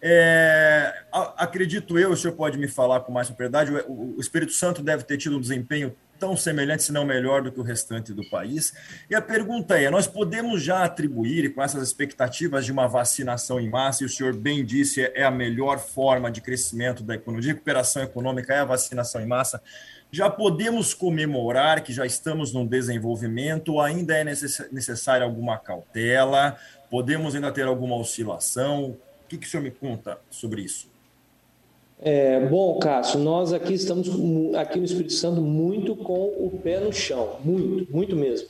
É, 0.00 1.04
acredito 1.36 1.98
eu, 1.98 2.12
o 2.12 2.16
senhor 2.16 2.34
pode 2.34 2.56
me 2.56 2.68
falar 2.68 3.00
com 3.00 3.12
mais 3.12 3.26
propriedade, 3.26 3.72
o 3.88 4.16
Espírito 4.20 4.52
Santo 4.52 4.82
deve 4.82 5.02
ter 5.02 5.16
tido 5.16 5.36
um 5.36 5.40
desempenho 5.40 5.94
tão 6.18 6.36
semelhante, 6.36 6.82
se 6.82 6.92
não 6.92 7.04
melhor, 7.04 7.42
do 7.42 7.52
que 7.52 7.60
o 7.60 7.62
restante 7.62 8.12
do 8.12 8.28
país. 8.28 8.72
E 9.08 9.14
a 9.14 9.22
pergunta 9.22 9.78
é: 9.78 9.88
nós 9.90 10.06
podemos 10.06 10.62
já 10.62 10.84
atribuir, 10.84 11.54
com 11.54 11.62
essas 11.62 11.82
expectativas 11.82 12.64
de 12.64 12.72
uma 12.72 12.86
vacinação 12.86 13.60
em 13.60 13.68
massa, 13.68 14.02
e 14.02 14.06
o 14.06 14.08
senhor 14.08 14.36
bem 14.36 14.64
disse, 14.64 15.02
é 15.14 15.24
a 15.24 15.30
melhor 15.30 15.78
forma 15.78 16.30
de 16.30 16.40
crescimento 16.40 17.02
da 17.02 17.14
economia, 17.14 17.42
de 17.42 17.48
recuperação 17.48 18.02
econômica, 18.02 18.52
é 18.52 18.60
a 18.60 18.64
vacinação 18.64 19.20
em 19.20 19.26
massa. 19.26 19.62
Já 20.10 20.30
podemos 20.30 20.94
comemorar 20.94 21.82
que 21.82 21.92
já 21.92 22.06
estamos 22.06 22.52
num 22.52 22.66
desenvolvimento, 22.66 23.74
ou 23.74 23.80
ainda 23.80 24.16
é 24.16 24.24
necessária 24.24 25.24
alguma 25.24 25.58
cautela? 25.58 26.56
Podemos 26.90 27.34
ainda 27.34 27.52
ter 27.52 27.66
alguma 27.66 27.96
oscilação? 27.96 28.96
O 29.28 29.30
que, 29.30 29.36
que 29.36 29.46
o 29.46 29.50
senhor 29.50 29.62
me 29.62 29.70
conta 29.70 30.18
sobre 30.30 30.62
isso? 30.62 30.88
É, 32.00 32.40
bom, 32.46 32.78
Cássio, 32.78 33.20
nós 33.20 33.52
aqui 33.52 33.74
estamos 33.74 34.08
aqui 34.54 34.78
no 34.78 34.86
Espírito 34.86 35.12
Santo 35.12 35.42
muito 35.42 35.94
com 35.94 36.28
o 36.28 36.58
pé 36.64 36.80
no 36.80 36.90
chão, 36.90 37.36
muito, 37.44 37.92
muito 37.92 38.16
mesmo. 38.16 38.48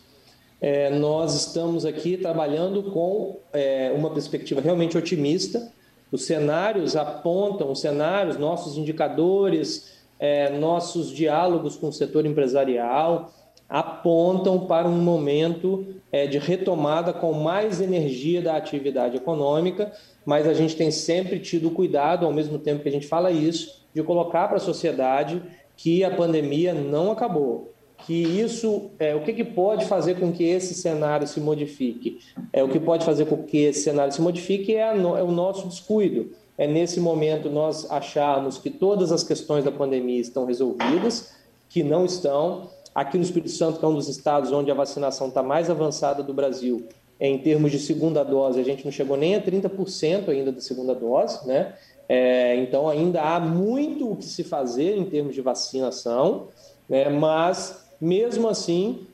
É, 0.60 0.96
nós 0.96 1.34
estamos 1.34 1.84
aqui 1.84 2.16
trabalhando 2.16 2.92
com 2.92 3.40
é, 3.52 3.92
uma 3.92 4.10
perspectiva 4.10 4.60
realmente 4.60 4.96
otimista. 4.96 5.68
Os 6.12 6.26
cenários 6.26 6.94
apontam, 6.94 7.72
os 7.72 7.80
cenários, 7.80 8.36
nossos 8.36 8.78
indicadores, 8.78 9.98
é, 10.16 10.56
nossos 10.60 11.10
diálogos 11.10 11.74
com 11.74 11.88
o 11.88 11.92
setor 11.92 12.24
empresarial 12.24 13.34
apontam 13.68 14.60
para 14.60 14.86
um 14.86 15.02
momento 15.02 15.97
é, 16.10 16.26
de 16.26 16.38
retomada 16.38 17.12
com 17.12 17.32
mais 17.32 17.80
energia 17.80 18.40
da 18.40 18.56
atividade 18.56 19.16
econômica 19.16 19.92
mas 20.28 20.46
a 20.46 20.52
gente 20.52 20.76
tem 20.76 20.90
sempre 20.90 21.38
tido 21.38 21.70
cuidado, 21.70 22.26
ao 22.26 22.32
mesmo 22.34 22.58
tempo 22.58 22.82
que 22.82 22.88
a 22.90 22.92
gente 22.92 23.06
fala 23.06 23.30
isso, 23.30 23.80
de 23.94 24.02
colocar 24.02 24.46
para 24.46 24.58
a 24.58 24.60
sociedade 24.60 25.42
que 25.74 26.04
a 26.04 26.10
pandemia 26.10 26.74
não 26.74 27.10
acabou, 27.10 27.72
que 28.04 28.12
isso 28.12 28.90
é 28.98 29.14
o 29.14 29.22
que, 29.22 29.32
que 29.32 29.42
pode 29.42 29.86
fazer 29.86 30.20
com 30.20 30.30
que 30.30 30.44
esse 30.44 30.74
cenário 30.74 31.26
se 31.26 31.40
modifique. 31.40 32.18
É 32.52 32.62
o 32.62 32.68
que 32.68 32.78
pode 32.78 33.06
fazer 33.06 33.24
com 33.24 33.42
que 33.42 33.56
esse 33.56 33.84
cenário 33.84 34.12
se 34.12 34.20
modifique 34.20 34.74
é, 34.74 34.92
no, 34.92 35.16
é 35.16 35.22
o 35.22 35.32
nosso 35.32 35.66
descuido. 35.66 36.30
É 36.58 36.66
nesse 36.66 37.00
momento 37.00 37.48
nós 37.48 37.90
acharmos 37.90 38.58
que 38.58 38.68
todas 38.68 39.10
as 39.10 39.24
questões 39.24 39.64
da 39.64 39.72
pandemia 39.72 40.20
estão 40.20 40.44
resolvidas, 40.44 41.32
que 41.70 41.82
não 41.82 42.04
estão. 42.04 42.68
Aqui 42.98 43.16
no 43.16 43.22
Espírito 43.22 43.52
Santo, 43.52 43.78
que 43.78 43.84
é 43.84 43.88
um 43.88 43.94
dos 43.94 44.08
estados 44.08 44.50
onde 44.50 44.72
a 44.72 44.74
vacinação 44.74 45.28
está 45.28 45.40
mais 45.40 45.70
avançada 45.70 46.20
do 46.20 46.34
Brasil, 46.34 46.88
em 47.20 47.38
termos 47.38 47.70
de 47.70 47.78
segunda 47.78 48.24
dose, 48.24 48.58
a 48.58 48.64
gente 48.64 48.84
não 48.84 48.90
chegou 48.90 49.16
nem 49.16 49.36
a 49.36 49.40
30% 49.40 50.28
ainda 50.28 50.50
da 50.50 50.60
segunda 50.60 50.96
dose, 50.96 51.46
né? 51.46 51.74
É, 52.08 52.56
então 52.56 52.88
ainda 52.88 53.22
há 53.22 53.38
muito 53.38 54.10
o 54.10 54.16
que 54.16 54.24
se 54.24 54.42
fazer 54.42 54.96
em 54.96 55.04
termos 55.04 55.32
de 55.32 55.40
vacinação, 55.40 56.48
né? 56.88 57.08
mas 57.08 57.86
mesmo 58.00 58.48
assim 58.48 59.06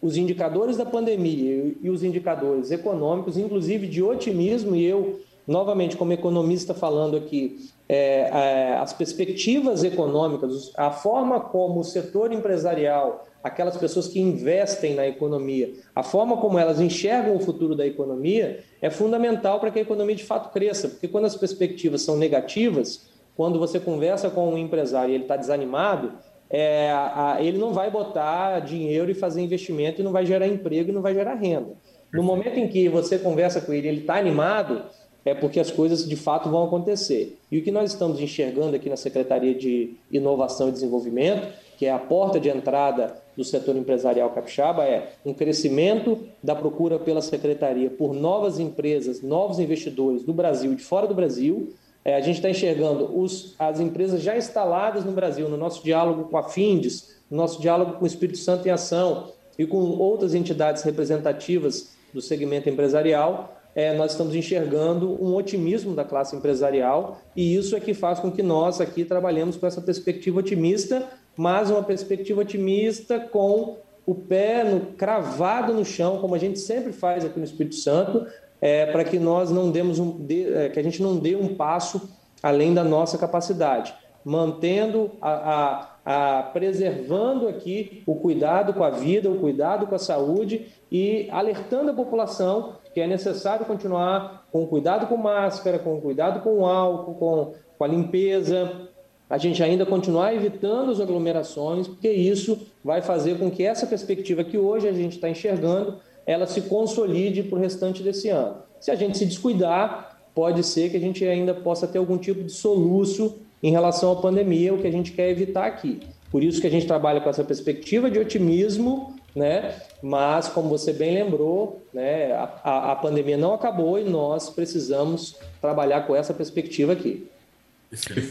os 0.00 0.16
indicadores 0.16 0.76
da 0.76 0.86
pandemia 0.86 1.74
e 1.82 1.90
os 1.90 2.04
indicadores 2.04 2.70
econômicos, 2.70 3.36
inclusive 3.36 3.88
de 3.88 4.00
otimismo, 4.00 4.76
e 4.76 4.84
eu, 4.84 5.18
novamente, 5.44 5.96
como 5.96 6.12
economista 6.12 6.72
falando 6.72 7.16
aqui, 7.16 7.68
é, 7.88 8.76
as 8.80 8.92
perspectivas 8.92 9.84
econômicas, 9.84 10.72
a 10.76 10.90
forma 10.90 11.40
como 11.40 11.80
o 11.80 11.84
setor 11.84 12.32
empresarial 12.32 13.26
aquelas 13.44 13.76
pessoas 13.76 14.08
que 14.08 14.18
investem 14.18 14.94
na 14.94 15.06
economia. 15.06 15.74
A 15.94 16.02
forma 16.02 16.38
como 16.38 16.58
elas 16.58 16.80
enxergam 16.80 17.36
o 17.36 17.40
futuro 17.40 17.74
da 17.76 17.86
economia 17.86 18.64
é 18.80 18.88
fundamental 18.88 19.60
para 19.60 19.70
que 19.70 19.78
a 19.78 19.82
economia 19.82 20.16
de 20.16 20.24
fato 20.24 20.50
cresça, 20.50 20.88
porque 20.88 21.06
quando 21.06 21.26
as 21.26 21.36
perspectivas 21.36 22.00
são 22.00 22.16
negativas, 22.16 23.06
quando 23.36 23.58
você 23.58 23.78
conversa 23.78 24.30
com 24.30 24.48
um 24.48 24.56
empresário 24.56 25.12
e 25.12 25.14
ele 25.16 25.24
está 25.24 25.36
desanimado, 25.36 26.12
é, 26.48 26.90
a, 26.90 27.36
ele 27.38 27.58
não 27.58 27.74
vai 27.74 27.90
botar 27.90 28.60
dinheiro 28.60 29.10
e 29.10 29.14
fazer 29.14 29.42
investimento 29.42 30.00
e 30.00 30.04
não 30.04 30.12
vai 30.12 30.24
gerar 30.24 30.46
emprego 30.46 30.88
e 30.88 30.94
não 30.94 31.02
vai 31.02 31.12
gerar 31.12 31.34
renda. 31.34 31.74
No 32.14 32.22
momento 32.22 32.58
em 32.58 32.68
que 32.68 32.88
você 32.88 33.18
conversa 33.18 33.60
com 33.60 33.74
ele, 33.74 33.88
ele 33.88 34.00
está 34.00 34.16
animado, 34.16 34.84
é 35.24 35.34
porque 35.34 35.58
as 35.58 35.70
coisas 35.70 36.06
de 36.06 36.16
fato 36.16 36.50
vão 36.50 36.64
acontecer. 36.64 37.38
E 37.50 37.58
o 37.58 37.62
que 37.62 37.70
nós 37.70 37.92
estamos 37.92 38.20
enxergando 38.20 38.76
aqui 38.76 38.90
na 38.90 38.96
Secretaria 38.96 39.54
de 39.54 39.94
Inovação 40.12 40.68
e 40.68 40.72
Desenvolvimento, 40.72 41.48
que 41.78 41.86
é 41.86 41.92
a 41.92 41.98
porta 41.98 42.38
de 42.38 42.48
entrada 42.48 43.22
do 43.36 43.42
setor 43.42 43.76
empresarial 43.76 44.30
capixaba 44.30 44.84
é 44.84 45.12
um 45.24 45.34
crescimento 45.34 46.20
da 46.42 46.54
procura 46.54 46.98
pela 46.98 47.20
secretaria 47.20 47.90
por 47.90 48.14
novas 48.14 48.58
empresas, 48.58 49.22
novos 49.22 49.58
investidores 49.58 50.22
do 50.22 50.32
Brasil 50.32 50.72
e 50.72 50.76
de 50.76 50.84
fora 50.84 51.06
do 51.06 51.14
Brasil. 51.14 51.74
É, 52.04 52.14
a 52.14 52.20
gente 52.20 52.36
está 52.36 52.50
enxergando 52.50 53.18
os, 53.18 53.54
as 53.58 53.80
empresas 53.80 54.22
já 54.22 54.36
instaladas 54.36 55.04
no 55.04 55.12
Brasil, 55.12 55.48
no 55.48 55.56
nosso 55.56 55.82
diálogo 55.82 56.24
com 56.24 56.36
a 56.36 56.44
Findes, 56.44 57.16
no 57.30 57.36
nosso 57.36 57.60
diálogo 57.60 57.94
com 57.94 58.04
o 58.04 58.06
Espírito 58.06 58.38
Santo 58.38 58.68
em 58.68 58.70
Ação 58.70 59.28
e 59.58 59.66
com 59.66 59.78
outras 59.78 60.34
entidades 60.34 60.82
representativas 60.82 61.94
do 62.12 62.20
segmento 62.20 62.68
empresarial, 62.68 63.56
é, 63.74 63.92
nós 63.94 64.12
estamos 64.12 64.34
enxergando 64.34 65.22
um 65.22 65.34
otimismo 65.34 65.94
da 65.94 66.04
classe 66.04 66.36
empresarial 66.36 67.20
e 67.34 67.56
isso 67.56 67.74
é 67.74 67.80
que 67.80 67.92
faz 67.92 68.20
com 68.20 68.30
que 68.30 68.42
nós 68.42 68.80
aqui 68.80 69.04
trabalhemos 69.04 69.56
com 69.56 69.66
essa 69.66 69.80
perspectiva 69.80 70.38
otimista, 70.38 71.08
mas 71.36 71.70
uma 71.70 71.82
perspectiva 71.82 72.40
otimista 72.40 73.18
com 73.18 73.78
o 74.06 74.14
pé 74.14 74.62
no, 74.64 74.80
cravado 74.92 75.72
no 75.72 75.84
chão, 75.84 76.18
como 76.18 76.34
a 76.34 76.38
gente 76.38 76.58
sempre 76.58 76.92
faz 76.92 77.24
aqui 77.24 77.38
no 77.38 77.44
Espírito 77.44 77.74
Santo, 77.74 78.26
é, 78.60 78.86
para 78.86 79.04
que 79.04 79.18
nós 79.18 79.50
não 79.50 79.70
demos 79.70 79.98
um, 79.98 80.10
de, 80.24 80.52
é, 80.52 80.68
que 80.68 80.78
a 80.78 80.82
gente 80.82 81.02
não 81.02 81.16
dê 81.16 81.34
um 81.34 81.54
passo 81.54 82.08
além 82.42 82.74
da 82.74 82.84
nossa 82.84 83.16
capacidade, 83.16 83.94
mantendo 84.24 85.12
a, 85.20 85.88
a, 86.04 86.38
a, 86.38 86.42
preservando 86.44 87.46
aqui 87.46 88.02
o 88.06 88.14
cuidado 88.14 88.72
com 88.72 88.82
a 88.82 88.90
vida, 88.90 89.30
o 89.30 89.38
cuidado 89.38 89.86
com 89.86 89.94
a 89.94 89.98
saúde 89.98 90.66
e 90.90 91.28
alertando 91.30 91.90
a 91.90 91.94
população 91.94 92.76
que 92.94 93.00
é 93.00 93.06
necessário 93.06 93.66
continuar 93.66 94.46
com 94.52 94.66
cuidado 94.66 95.06
com 95.06 95.16
máscara, 95.16 95.78
com 95.78 96.00
cuidado 96.00 96.40
com 96.40 96.64
álcool, 96.64 97.14
com, 97.14 97.54
com 97.76 97.84
a 97.84 97.88
limpeza, 97.88 98.88
a 99.28 99.36
gente 99.36 99.62
ainda 99.62 99.84
continuar 99.84 100.34
evitando 100.34 100.92
as 100.92 101.00
aglomerações, 101.00 101.88
porque 101.88 102.10
isso 102.10 102.58
vai 102.84 103.02
fazer 103.02 103.38
com 103.38 103.50
que 103.50 103.64
essa 103.64 103.86
perspectiva 103.86 104.44
que 104.44 104.56
hoje 104.56 104.86
a 104.86 104.92
gente 104.92 105.16
está 105.16 105.28
enxergando, 105.28 105.98
ela 106.26 106.46
se 106.46 106.62
consolide 106.62 107.42
para 107.42 107.58
o 107.58 107.60
restante 107.60 108.02
desse 108.02 108.28
ano. 108.28 108.58
Se 108.78 108.90
a 108.90 108.94
gente 108.94 109.18
se 109.18 109.26
descuidar, 109.26 110.20
pode 110.34 110.62
ser 110.62 110.90
que 110.90 110.96
a 110.96 111.00
gente 111.00 111.24
ainda 111.26 111.54
possa 111.54 111.86
ter 111.86 111.98
algum 111.98 112.18
tipo 112.18 112.42
de 112.42 112.52
soluço 112.52 113.40
em 113.64 113.70
relação 113.70 114.12
à 114.12 114.16
pandemia, 114.16 114.74
o 114.74 114.78
que 114.78 114.86
a 114.86 114.92
gente 114.92 115.12
quer 115.12 115.30
evitar 115.30 115.64
aqui. 115.64 116.00
Por 116.30 116.44
isso 116.44 116.60
que 116.60 116.66
a 116.66 116.70
gente 116.70 116.86
trabalha 116.86 117.18
com 117.22 117.30
essa 117.30 117.42
perspectiva 117.42 118.10
de 118.10 118.18
otimismo, 118.18 119.16
né? 119.34 119.74
Mas, 120.02 120.48
como 120.50 120.68
você 120.68 120.92
bem 120.92 121.14
lembrou, 121.14 121.82
né, 121.90 122.30
a, 122.62 122.92
a 122.92 122.96
pandemia 122.96 123.38
não 123.38 123.54
acabou 123.54 123.98
e 123.98 124.04
nós 124.04 124.50
precisamos 124.50 125.38
trabalhar 125.62 126.06
com 126.06 126.14
essa 126.14 126.34
perspectiva 126.34 126.92
aqui. 126.92 127.26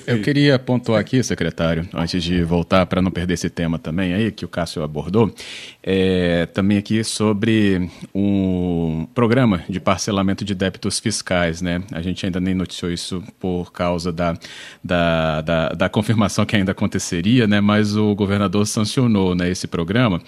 Eu 0.06 0.22
queria 0.22 0.58
pontuar 0.60 1.00
aqui, 1.00 1.24
secretário, 1.24 1.88
antes 1.94 2.24
de 2.24 2.44
voltar 2.44 2.86
para 2.86 3.02
não 3.02 3.12
perder 3.12 3.36
esse 3.36 3.50
tema 3.50 3.80
também 3.80 4.14
aí 4.14 4.32
que 4.32 4.46
o 4.46 4.48
Cássio 4.48 4.84
abordou, 4.84 5.34
é, 5.82 6.46
também 6.48 6.78
aqui 6.78 7.04
sobre 7.04 7.90
um 8.14 9.08
programa 9.14 9.64
de 9.70 9.80
parcelamento 9.80 10.44
de 10.44 10.54
débitos 10.54 11.00
fiscais, 11.00 11.62
né? 11.62 11.84
A 11.92 12.02
gente 12.02 12.26
ainda 12.26 12.40
nem 12.40 12.54
noticiou 12.54 12.92
isso 12.92 13.24
por 13.40 13.72
causa 13.72 14.12
da, 14.12 14.38
da, 14.84 15.42
da, 15.42 15.70
da 15.70 15.90
confirmação 15.90 16.46
que 16.46 16.56
ainda 16.56 16.72
aconteceria, 16.72 17.48
né? 17.48 17.62
Mas 17.62 17.96
o 17.96 18.14
governador 18.16 18.66
sancionou 18.66 19.36
né, 19.36 19.50
esse 19.50 19.68
programa 19.68 20.22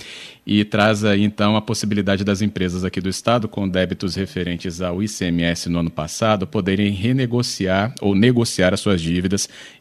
e 0.46 0.64
traz 0.64 1.04
aí 1.04 1.24
então 1.24 1.56
a 1.56 1.62
possibilidade 1.62 2.24
das 2.24 2.42
empresas 2.42 2.84
aqui 2.84 3.02
do 3.02 3.10
estado 3.10 3.48
com 3.48 3.68
débitos 3.68 4.16
referentes 4.16 4.80
ao 4.80 5.02
ICMS 5.02 5.70
no 5.70 5.80
ano 5.80 5.90
passado 5.90 6.46
poderem 6.46 6.92
renegociar 6.92 7.96
ou 8.00 8.14
negociar 8.14 8.74
as 8.74 8.80
suas 8.80 9.02
dívidas 9.02 9.25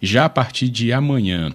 já 0.01 0.25
a 0.25 0.29
partir 0.29 0.69
de 0.69 0.93
amanhã. 0.93 1.55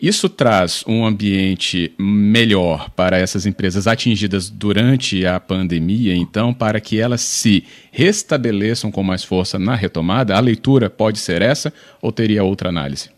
Isso 0.00 0.30
traz 0.30 0.82
um 0.88 1.04
ambiente 1.04 1.92
melhor 1.98 2.88
para 2.90 3.18
essas 3.18 3.44
empresas 3.44 3.86
atingidas 3.86 4.48
durante 4.48 5.26
a 5.26 5.38
pandemia, 5.38 6.14
então, 6.14 6.54
para 6.54 6.80
que 6.80 6.98
elas 6.98 7.20
se 7.20 7.64
restabeleçam 7.92 8.90
com 8.90 9.02
mais 9.02 9.22
força 9.22 9.58
na 9.58 9.74
retomada? 9.74 10.34
A 10.34 10.40
leitura 10.40 10.88
pode 10.88 11.18
ser 11.18 11.42
essa 11.42 11.70
ou 12.00 12.10
teria 12.10 12.42
outra 12.42 12.70
análise? 12.70 13.10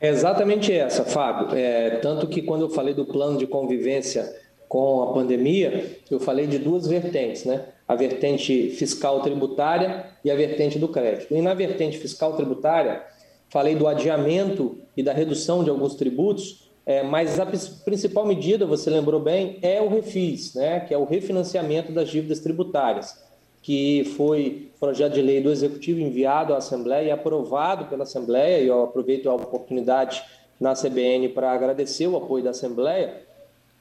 É 0.00 0.08
exatamente 0.08 0.72
essa, 0.72 1.04
Fábio. 1.04 1.54
É, 1.54 1.90
tanto 1.96 2.26
que 2.26 2.40
quando 2.40 2.62
eu 2.62 2.70
falei 2.70 2.94
do 2.94 3.04
plano 3.04 3.38
de 3.38 3.46
convivência 3.46 4.26
com 4.66 5.02
a 5.02 5.12
pandemia, 5.12 5.98
eu 6.10 6.18
falei 6.18 6.46
de 6.46 6.58
duas 6.58 6.86
vertentes, 6.86 7.44
né? 7.44 7.62
A 7.86 7.94
vertente 7.94 8.70
fiscal 8.70 9.20
tributária 9.20 10.06
e 10.24 10.30
a 10.30 10.34
vertente 10.34 10.78
do 10.78 10.88
crédito. 10.88 11.34
E 11.34 11.40
na 11.40 11.54
vertente 11.54 11.98
fiscal 11.98 12.36
tributária, 12.36 13.02
falei 13.48 13.74
do 13.74 13.86
adiamento 13.86 14.78
e 14.96 15.02
da 15.02 15.12
redução 15.12 15.62
de 15.62 15.70
alguns 15.70 15.94
tributos, 15.94 16.68
é, 16.84 17.02
mas 17.02 17.38
a 17.38 17.46
principal 17.46 18.26
medida, 18.26 18.66
você 18.66 18.90
lembrou 18.90 19.20
bem, 19.20 19.58
é 19.62 19.80
o 19.80 19.88
refis, 19.88 20.54
né? 20.54 20.80
Que 20.80 20.94
é 20.94 20.98
o 20.98 21.04
refinanciamento 21.04 21.92
das 21.92 22.08
dívidas 22.08 22.40
tributárias 22.40 23.26
que 23.66 24.04
foi 24.16 24.70
projeto 24.78 25.14
de 25.14 25.20
lei 25.20 25.40
do 25.40 25.50
Executivo 25.50 25.98
enviado 25.98 26.54
à 26.54 26.58
Assembleia 26.58 27.08
e 27.08 27.10
aprovado 27.10 27.86
pela 27.86 28.04
Assembleia, 28.04 28.62
e 28.62 28.68
eu 28.68 28.84
aproveito 28.84 29.28
a 29.28 29.34
oportunidade 29.34 30.22
na 30.60 30.74
CBN 30.74 31.30
para 31.30 31.50
agradecer 31.50 32.06
o 32.06 32.16
apoio 32.16 32.44
da 32.44 32.50
Assembleia. 32.50 33.22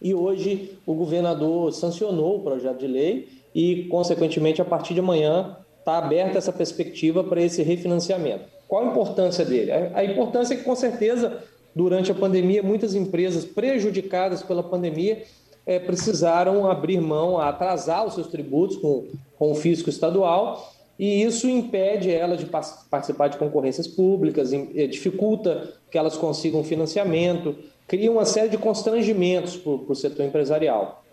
E 0.01 0.11
hoje 0.15 0.75
o 0.87 0.95
governador 0.95 1.71
sancionou 1.71 2.37
o 2.37 2.39
projeto 2.41 2.79
de 2.79 2.87
lei 2.87 3.29
e, 3.55 3.85
consequentemente, 3.85 4.61
a 4.61 4.65
partir 4.65 4.93
de 4.93 4.99
amanhã 4.99 5.55
está 5.79 5.97
aberta 5.97 6.37
essa 6.37 6.51
perspectiva 6.51 7.23
para 7.23 7.41
esse 7.41 7.63
refinanciamento. 7.63 8.43
Qual 8.67 8.83
a 8.83 8.91
importância 8.91 9.45
dele? 9.45 9.71
A 9.71 10.03
importância 10.03 10.53
é 10.53 10.57
que, 10.57 10.63
com 10.63 10.75
certeza, 10.75 11.41
durante 11.73 12.11
a 12.11 12.15
pandemia, 12.15 12.61
muitas 12.61 12.93
empresas 12.93 13.45
prejudicadas 13.45 14.43
pela 14.43 14.61
pandemia 14.61 15.23
é, 15.65 15.79
precisaram 15.79 16.69
abrir 16.69 16.99
mão, 16.99 17.39
atrasar 17.39 18.05
os 18.05 18.15
seus 18.15 18.27
tributos 18.27 18.75
com, 18.77 19.05
com 19.37 19.51
o 19.51 19.55
fisco 19.55 19.89
estadual, 19.89 20.73
e 20.97 21.23
isso 21.23 21.47
impede 21.47 22.11
elas 22.11 22.39
de 22.39 22.45
participar 22.89 23.27
de 23.29 23.37
concorrências 23.37 23.87
públicas, 23.87 24.51
é, 24.51 24.87
dificulta 24.87 25.73
que 25.89 25.97
elas 25.97 26.17
consigam 26.17 26.63
financiamento, 26.63 27.55
cria 27.87 28.11
uma 28.11 28.25
série 28.25 28.49
de 28.49 28.57
constrangimentos 28.57 29.55
para 29.55 29.71
o 29.71 29.95
setor 29.95 30.25
empresarial. 30.25 31.04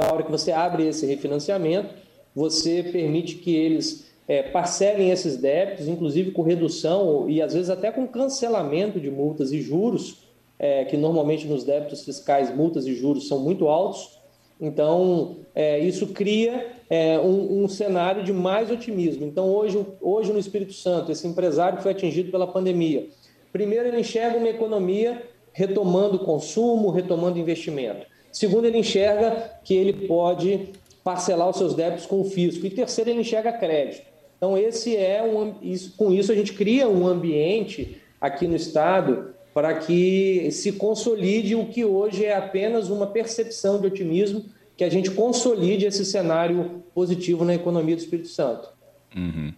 Na 0.00 0.14
hora 0.14 0.22
que 0.22 0.30
você 0.30 0.50
abre 0.50 0.86
esse 0.86 1.04
refinanciamento, 1.04 1.94
você 2.34 2.82
permite 2.82 3.34
que 3.34 3.54
eles 3.54 4.10
é, 4.26 4.42
parcelem 4.42 5.10
esses 5.10 5.36
débitos, 5.36 5.86
inclusive 5.88 6.30
com 6.30 6.40
redução 6.40 7.28
e 7.28 7.42
às 7.42 7.52
vezes 7.52 7.68
até 7.68 7.92
com 7.92 8.08
cancelamento 8.08 8.98
de 8.98 9.10
multas 9.10 9.52
e 9.52 9.60
juros, 9.60 10.26
é, 10.58 10.86
que 10.86 10.96
normalmente 10.96 11.46
nos 11.46 11.64
débitos 11.64 12.02
fiscais 12.02 12.54
multas 12.54 12.86
e 12.86 12.94
juros 12.94 13.28
são 13.28 13.40
muito 13.40 13.68
altos. 13.68 14.18
Então, 14.58 15.36
é, 15.54 15.78
isso 15.78 16.06
cria 16.06 16.66
é, 16.88 17.18
um, 17.18 17.64
um, 17.64 17.68
cenário 17.68 18.24
de 18.24 18.32
mais 18.32 18.70
otimismo. 18.70 19.26
Então, 19.26 19.50
hoje, 19.50 19.84
hoje 20.00 20.32
no 20.32 20.38
Espírito 20.38 20.72
Santo, 20.72 21.12
esse 21.12 21.26
empresário 21.26 21.76
que 21.76 21.82
foi 21.82 21.92
atingido 21.92 22.30
pela 22.30 22.46
pandemia, 22.46 23.06
primeiro, 23.52 23.86
ele 23.86 24.00
enxerga 24.00 24.38
uma 24.38 24.48
economia 24.48 25.22
retomando 25.52 26.18
consumo, 26.20 26.88
retomando 26.90 27.38
investimento. 27.38 28.09
Segundo, 28.32 28.66
ele 28.66 28.78
enxerga 28.78 29.50
que 29.64 29.74
ele 29.74 30.06
pode 30.06 30.68
parcelar 31.02 31.48
os 31.48 31.56
seus 31.56 31.74
débitos 31.74 32.06
com 32.06 32.20
o 32.20 32.24
fisco. 32.24 32.66
E 32.66 32.70
terceiro, 32.70 33.10
ele 33.10 33.20
enxerga 33.20 33.52
crédito. 33.52 34.02
Então, 34.36 34.56
esse 34.56 34.96
é 34.96 35.22
um, 35.22 35.54
isso, 35.60 35.94
com 35.96 36.12
isso 36.12 36.32
a 36.32 36.34
gente 36.34 36.54
cria 36.54 36.88
um 36.88 37.06
ambiente 37.06 38.00
aqui 38.20 38.46
no 38.46 38.56
estado 38.56 39.34
para 39.52 39.74
que 39.74 40.48
se 40.50 40.72
consolide 40.72 41.54
o 41.54 41.66
que 41.66 41.84
hoje 41.84 42.24
é 42.24 42.36
apenas 42.36 42.88
uma 42.88 43.06
percepção 43.06 43.80
de 43.80 43.86
otimismo, 43.86 44.44
que 44.76 44.84
a 44.84 44.88
gente 44.88 45.10
consolide 45.10 45.84
esse 45.84 46.04
cenário 46.04 46.82
positivo 46.94 47.44
na 47.44 47.54
economia 47.54 47.94
do 47.94 47.98
Espírito 47.98 48.28
Santo. 48.28 48.68
Uhum. 49.14 49.52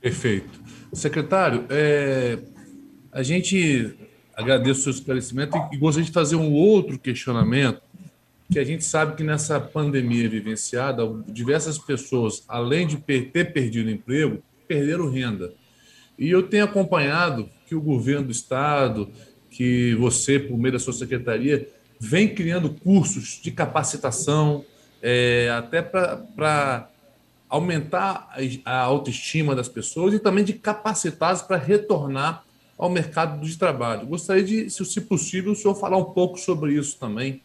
Perfeito. 0.00 0.60
Secretário, 0.92 1.64
é, 1.70 2.38
a 3.10 3.22
gente 3.22 3.96
agradece 4.36 4.80
o 4.80 4.82
seu 4.82 4.92
esclarecimento 4.92 5.56
e 5.72 5.76
gostaria 5.76 6.06
de 6.06 6.12
fazer 6.12 6.36
um 6.36 6.52
outro 6.52 6.98
questionamento, 6.98 7.80
que 8.50 8.58
a 8.58 8.64
gente 8.64 8.84
sabe 8.84 9.16
que 9.16 9.22
nessa 9.22 9.58
pandemia 9.58 10.28
vivenciada, 10.28 11.02
diversas 11.26 11.78
pessoas, 11.78 12.44
além 12.48 12.86
de 12.86 12.96
ter 12.96 13.52
perdido 13.52 13.90
emprego, 13.90 14.42
perderam 14.68 15.10
renda. 15.10 15.52
E 16.18 16.30
eu 16.30 16.42
tenho 16.42 16.64
acompanhado 16.64 17.48
que 17.66 17.74
o 17.74 17.80
governo 17.80 18.26
do 18.26 18.32
estado, 18.32 19.10
que 19.50 19.94
você, 19.94 20.38
por 20.38 20.58
meio 20.58 20.72
da 20.72 20.78
sua 20.78 20.92
secretaria, 20.92 21.68
vem 21.98 22.34
criando 22.34 22.70
cursos 22.70 23.40
de 23.42 23.50
capacitação, 23.50 24.64
é, 25.02 25.50
até 25.50 25.82
para 25.82 26.88
aumentar 27.48 28.34
a 28.64 28.80
autoestima 28.80 29.54
das 29.54 29.68
pessoas 29.68 30.14
e 30.14 30.18
também 30.18 30.44
de 30.44 30.54
capacitá-las 30.54 31.42
para 31.42 31.56
retornar 31.56 32.44
ao 32.76 32.90
mercado 32.90 33.44
de 33.46 33.56
trabalho. 33.56 34.06
Gostaria 34.06 34.42
de, 34.42 34.70
se 34.70 35.00
possível, 35.02 35.52
o 35.52 35.56
senhor 35.56 35.74
falar 35.74 35.96
um 35.96 36.04
pouco 36.04 36.38
sobre 36.38 36.74
isso 36.74 36.98
também. 36.98 37.40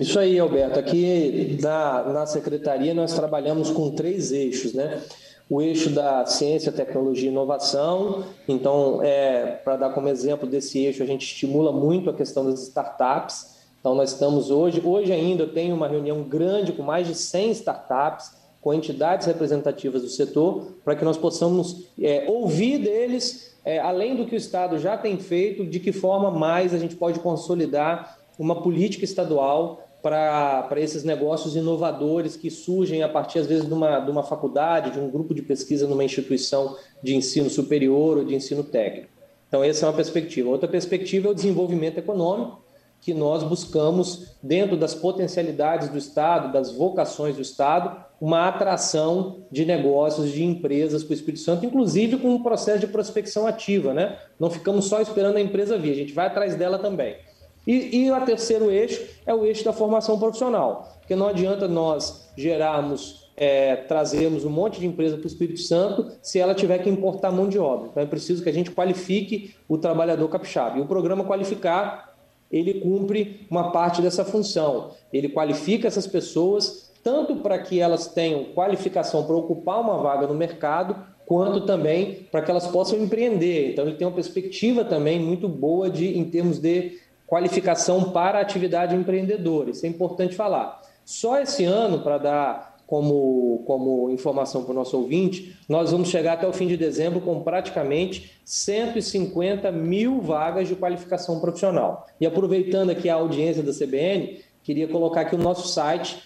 Isso 0.00 0.18
aí, 0.18 0.38
Alberto. 0.38 0.78
Aqui 0.78 1.58
na, 1.60 2.04
na 2.04 2.26
secretaria 2.26 2.94
nós 2.94 3.12
trabalhamos 3.12 3.70
com 3.70 3.90
três 3.90 4.32
eixos, 4.32 4.72
né? 4.72 5.02
o 5.50 5.60
eixo 5.60 5.90
da 5.90 6.24
ciência, 6.24 6.70
tecnologia 6.70 7.28
e 7.28 7.32
inovação. 7.32 8.24
Então, 8.46 9.02
é, 9.02 9.58
para 9.64 9.76
dar 9.76 9.90
como 9.90 10.08
exemplo 10.08 10.48
desse 10.48 10.78
eixo, 10.78 11.02
a 11.02 11.06
gente 11.06 11.22
estimula 11.22 11.72
muito 11.72 12.08
a 12.08 12.14
questão 12.14 12.44
das 12.44 12.62
startups 12.62 13.58
Então, 13.80 13.96
nós 13.96 14.12
estamos 14.12 14.48
hoje, 14.48 14.80
hoje 14.82 15.12
ainda 15.12 15.42
eu 15.42 15.52
tenho 15.52 15.74
uma 15.74 15.88
reunião 15.88 16.22
grande 16.22 16.72
com 16.72 16.84
mais 16.84 17.08
de 17.08 17.16
100 17.16 17.50
startups, 17.50 18.38
com 18.60 18.72
entidades 18.72 19.26
representativas 19.26 20.02
do 20.02 20.08
setor, 20.08 20.68
para 20.84 20.94
que 20.94 21.04
nós 21.04 21.16
possamos 21.18 21.88
é, 22.00 22.26
ouvir 22.28 22.78
deles, 22.78 23.56
é, 23.64 23.80
além 23.80 24.14
do 24.14 24.26
que 24.26 24.34
o 24.34 24.38
Estado 24.38 24.78
já 24.78 24.96
tem 24.96 25.18
feito, 25.18 25.66
de 25.66 25.80
que 25.80 25.92
forma 25.92 26.30
mais 26.30 26.72
a 26.72 26.78
gente 26.78 26.94
pode 26.94 27.18
consolidar 27.18 28.18
uma 28.38 28.62
política 28.62 29.04
estadual 29.04 29.82
para 30.02 30.68
esses 30.76 31.04
negócios 31.04 31.56
inovadores 31.56 32.36
que 32.36 32.50
surgem 32.50 33.02
a 33.02 33.08
partir, 33.08 33.38
às 33.38 33.46
vezes, 33.46 33.66
de 33.66 33.72
uma, 33.72 34.00
de 34.00 34.10
uma 34.10 34.22
faculdade, 34.22 34.90
de 34.90 34.98
um 34.98 35.10
grupo 35.10 35.34
de 35.34 35.42
pesquisa 35.42 35.86
numa 35.86 36.04
instituição 36.04 36.76
de 37.02 37.14
ensino 37.14 37.50
superior 37.50 38.18
ou 38.18 38.24
de 38.24 38.34
ensino 38.34 38.64
técnico. 38.64 39.08
Então, 39.48 39.64
essa 39.64 39.84
é 39.84 39.88
uma 39.88 39.94
perspectiva. 39.94 40.48
Outra 40.48 40.68
perspectiva 40.68 41.28
é 41.28 41.30
o 41.30 41.34
desenvolvimento 41.34 41.98
econômico, 41.98 42.62
que 43.00 43.14
nós 43.14 43.42
buscamos, 43.42 44.36
dentro 44.42 44.76
das 44.76 44.94
potencialidades 44.94 45.88
do 45.88 45.96
Estado, 45.96 46.52
das 46.52 46.72
vocações 46.72 47.34
do 47.34 47.42
Estado, 47.42 48.04
uma 48.20 48.46
atração 48.46 49.38
de 49.50 49.64
negócios, 49.64 50.30
de 50.30 50.44
empresas 50.44 51.02
para 51.02 51.12
o 51.12 51.14
Espírito 51.14 51.42
Santo, 51.42 51.64
inclusive 51.64 52.18
com 52.18 52.34
um 52.34 52.42
processo 52.42 52.80
de 52.80 52.86
prospecção 52.86 53.46
ativa. 53.46 53.94
Né? 53.94 54.18
Não 54.38 54.50
ficamos 54.50 54.84
só 54.84 55.00
esperando 55.00 55.36
a 55.36 55.40
empresa 55.40 55.78
vir, 55.78 55.92
a 55.92 55.96
gente 55.96 56.12
vai 56.12 56.26
atrás 56.26 56.54
dela 56.54 56.78
também. 56.78 57.16
E, 57.66 58.04
e 58.04 58.10
o 58.10 58.20
terceiro 58.22 58.70
eixo 58.70 59.02
é 59.26 59.34
o 59.34 59.44
eixo 59.44 59.64
da 59.64 59.72
formação 59.72 60.18
profissional, 60.18 60.96
porque 61.00 61.14
não 61.14 61.28
adianta 61.28 61.68
nós 61.68 62.30
gerarmos, 62.36 63.30
é, 63.36 63.76
trazermos 63.76 64.44
um 64.44 64.50
monte 64.50 64.80
de 64.80 64.86
empresa 64.86 65.16
para 65.16 65.24
o 65.24 65.28
Espírito 65.28 65.60
Santo 65.60 66.10
se 66.22 66.38
ela 66.38 66.54
tiver 66.54 66.78
que 66.78 66.88
importar 66.88 67.30
mão 67.30 67.48
de 67.48 67.58
obra. 67.58 67.88
Então 67.90 68.02
é 68.02 68.06
preciso 68.06 68.42
que 68.42 68.48
a 68.48 68.52
gente 68.52 68.70
qualifique 68.70 69.54
o 69.68 69.78
trabalhador 69.78 70.28
capixaba. 70.28 70.78
E 70.78 70.80
o 70.80 70.86
programa 70.86 71.24
Qualificar 71.24 72.10
ele 72.50 72.80
cumpre 72.80 73.46
uma 73.48 73.70
parte 73.70 74.02
dessa 74.02 74.24
função. 74.24 74.90
Ele 75.12 75.28
qualifica 75.28 75.86
essas 75.86 76.06
pessoas 76.06 76.90
tanto 77.02 77.36
para 77.36 77.58
que 77.58 77.80
elas 77.80 78.08
tenham 78.08 78.44
qualificação 78.52 79.24
para 79.24 79.36
ocupar 79.36 79.80
uma 79.80 79.96
vaga 79.98 80.26
no 80.26 80.34
mercado, 80.34 80.96
quanto 81.24 81.62
também 81.62 82.26
para 82.30 82.42
que 82.42 82.50
elas 82.50 82.66
possam 82.66 82.98
empreender. 82.98 83.72
Então 83.72 83.86
ele 83.86 83.96
tem 83.96 84.06
uma 84.06 84.14
perspectiva 84.14 84.84
também 84.84 85.18
muito 85.18 85.48
boa 85.48 85.88
de 85.88 86.18
em 86.18 86.24
termos 86.24 86.58
de 86.58 86.98
qualificação 87.30 88.10
para 88.10 88.40
atividade 88.40 88.96
empreendedora. 88.96 89.70
Isso 89.70 89.86
é 89.86 89.88
importante 89.88 90.34
falar. 90.34 90.82
Só 91.04 91.40
esse 91.40 91.64
ano, 91.64 92.00
para 92.00 92.18
dar 92.18 92.76
como, 92.88 93.62
como 93.68 94.10
informação 94.10 94.64
para 94.64 94.72
o 94.72 94.74
nosso 94.74 94.96
ouvinte, 94.98 95.56
nós 95.68 95.92
vamos 95.92 96.08
chegar 96.08 96.32
até 96.32 96.48
o 96.48 96.52
fim 96.52 96.66
de 96.66 96.76
dezembro 96.76 97.20
com 97.20 97.40
praticamente 97.40 98.32
150 98.44 99.70
mil 99.70 100.20
vagas 100.20 100.66
de 100.66 100.74
qualificação 100.74 101.38
profissional. 101.38 102.04
E 102.20 102.26
aproveitando 102.26 102.90
aqui 102.90 103.08
a 103.08 103.14
audiência 103.14 103.62
da 103.62 103.72
CBN, 103.72 104.40
queria 104.64 104.88
colocar 104.88 105.20
aqui 105.20 105.36
o 105.36 105.38
nosso 105.38 105.68
site 105.68 106.20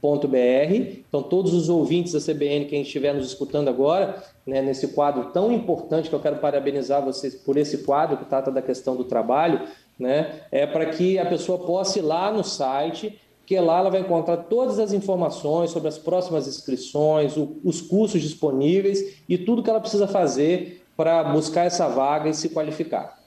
qualificar.es.gov.br. 0.00 1.02
Então, 1.08 1.22
todos 1.22 1.52
os 1.52 1.68
ouvintes 1.68 2.12
da 2.12 2.20
CBN, 2.20 2.66
quem 2.66 2.82
estiver 2.82 3.12
nos 3.12 3.26
escutando 3.26 3.68
agora, 3.68 4.22
né, 4.46 4.62
nesse 4.62 4.88
quadro 4.88 5.26
tão 5.32 5.52
importante, 5.52 6.08
que 6.08 6.14
eu 6.14 6.20
quero 6.20 6.36
parabenizar 6.36 7.04
vocês 7.04 7.34
por 7.34 7.56
esse 7.56 7.78
quadro 7.78 8.16
que 8.16 8.24
trata 8.24 8.50
da 8.50 8.62
questão 8.62 8.96
do 8.96 9.04
trabalho, 9.04 9.60
né? 9.98 10.42
É 10.50 10.66
para 10.66 10.86
que 10.86 11.18
a 11.18 11.26
pessoa 11.26 11.58
possa 11.58 11.98
ir 11.98 12.02
lá 12.02 12.32
no 12.32 12.44
site, 12.44 13.20
que 13.44 13.58
lá 13.58 13.78
ela 13.78 13.90
vai 13.90 14.00
encontrar 14.00 14.36
todas 14.36 14.78
as 14.78 14.92
informações 14.92 15.70
sobre 15.70 15.88
as 15.88 15.98
próximas 15.98 16.46
inscrições, 16.46 17.36
o, 17.36 17.56
os 17.64 17.80
cursos 17.80 18.22
disponíveis 18.22 19.22
e 19.28 19.36
tudo 19.36 19.62
que 19.62 19.70
ela 19.70 19.80
precisa 19.80 20.06
fazer 20.06 20.84
para 20.96 21.24
buscar 21.24 21.64
essa 21.64 21.88
vaga 21.88 22.28
e 22.28 22.34
se 22.34 22.48
qualificar. 22.50 23.17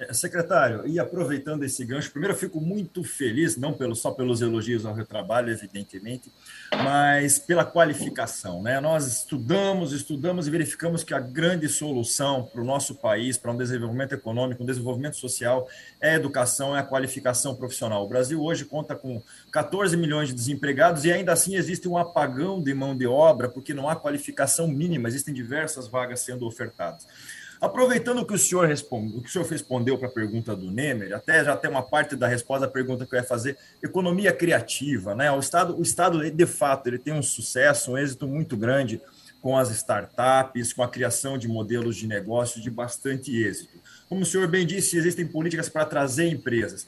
É, 0.00 0.14
secretário, 0.14 0.86
e 0.86 0.98
aproveitando 0.98 1.62
esse 1.62 1.84
gancho, 1.84 2.10
primeiro 2.10 2.32
eu 2.32 2.38
fico 2.38 2.58
muito 2.58 3.04
feliz, 3.04 3.58
não 3.58 3.74
pelo, 3.74 3.94
só 3.94 4.10
pelos 4.10 4.40
elogios 4.40 4.86
ao 4.86 4.94
retrabalho, 4.94 5.50
evidentemente, 5.50 6.32
mas 6.74 7.38
pela 7.38 7.66
qualificação. 7.66 8.62
Né? 8.62 8.80
Nós 8.80 9.06
estudamos, 9.06 9.92
estudamos 9.92 10.46
e 10.46 10.50
verificamos 10.50 11.04
que 11.04 11.12
a 11.12 11.20
grande 11.20 11.68
solução 11.68 12.48
para 12.50 12.62
o 12.62 12.64
nosso 12.64 12.94
país, 12.94 13.36
para 13.36 13.52
um 13.52 13.56
desenvolvimento 13.58 14.14
econômico, 14.14 14.62
um 14.62 14.66
desenvolvimento 14.66 15.18
social, 15.18 15.68
é 16.00 16.12
a 16.12 16.14
educação, 16.14 16.74
é 16.74 16.80
a 16.80 16.82
qualificação 16.82 17.54
profissional. 17.54 18.02
O 18.02 18.08
Brasil 18.08 18.42
hoje 18.42 18.64
conta 18.64 18.96
com 18.96 19.22
14 19.52 19.98
milhões 19.98 20.30
de 20.30 20.34
desempregados 20.34 21.04
e 21.04 21.12
ainda 21.12 21.34
assim 21.34 21.56
existe 21.56 21.86
um 21.86 21.98
apagão 21.98 22.62
de 22.62 22.72
mão 22.72 22.96
de 22.96 23.06
obra, 23.06 23.50
porque 23.50 23.74
não 23.74 23.86
há 23.86 23.94
qualificação 23.94 24.66
mínima, 24.66 25.08
existem 25.08 25.34
diversas 25.34 25.88
vagas 25.88 26.20
sendo 26.20 26.46
ofertadas. 26.46 27.06
Aproveitando 27.60 28.24
que 28.24 28.32
o 28.32 28.38
senhor 28.38 28.66
responde, 28.66 29.16
o 29.16 29.20
que 29.20 29.28
o 29.28 29.32
senhor 29.32 29.46
respondeu 29.46 29.98
para 29.98 30.08
a 30.08 30.10
pergunta 30.10 30.56
do 30.56 30.70
Nemer, 30.70 31.14
até 31.14 31.44
já 31.44 31.54
tem 31.54 31.70
uma 31.70 31.82
parte 31.82 32.16
da 32.16 32.26
resposta 32.26 32.66
da 32.66 32.72
pergunta 32.72 33.04
que 33.04 33.14
eu 33.14 33.18
ia 33.18 33.24
fazer, 33.24 33.58
economia 33.82 34.32
criativa, 34.32 35.14
né? 35.14 35.30
O 35.30 35.38
Estado, 35.38 35.78
o 35.78 35.82
Estado, 35.82 36.30
de 36.30 36.46
fato, 36.46 36.86
ele 36.88 36.98
tem 36.98 37.12
um 37.12 37.22
sucesso, 37.22 37.92
um 37.92 37.98
êxito 37.98 38.26
muito 38.26 38.56
grande 38.56 39.00
com 39.42 39.58
as 39.58 39.70
startups, 39.70 40.72
com 40.72 40.82
a 40.82 40.88
criação 40.88 41.36
de 41.36 41.48
modelos 41.48 41.96
de 41.96 42.06
negócio 42.06 42.62
de 42.62 42.70
bastante 42.70 43.34
êxito. 43.36 43.78
Como 44.08 44.22
o 44.22 44.26
senhor 44.26 44.48
bem 44.48 44.66
disse, 44.66 44.96
existem 44.96 45.26
políticas 45.26 45.68
para 45.68 45.84
trazer 45.84 46.28
empresas. 46.28 46.86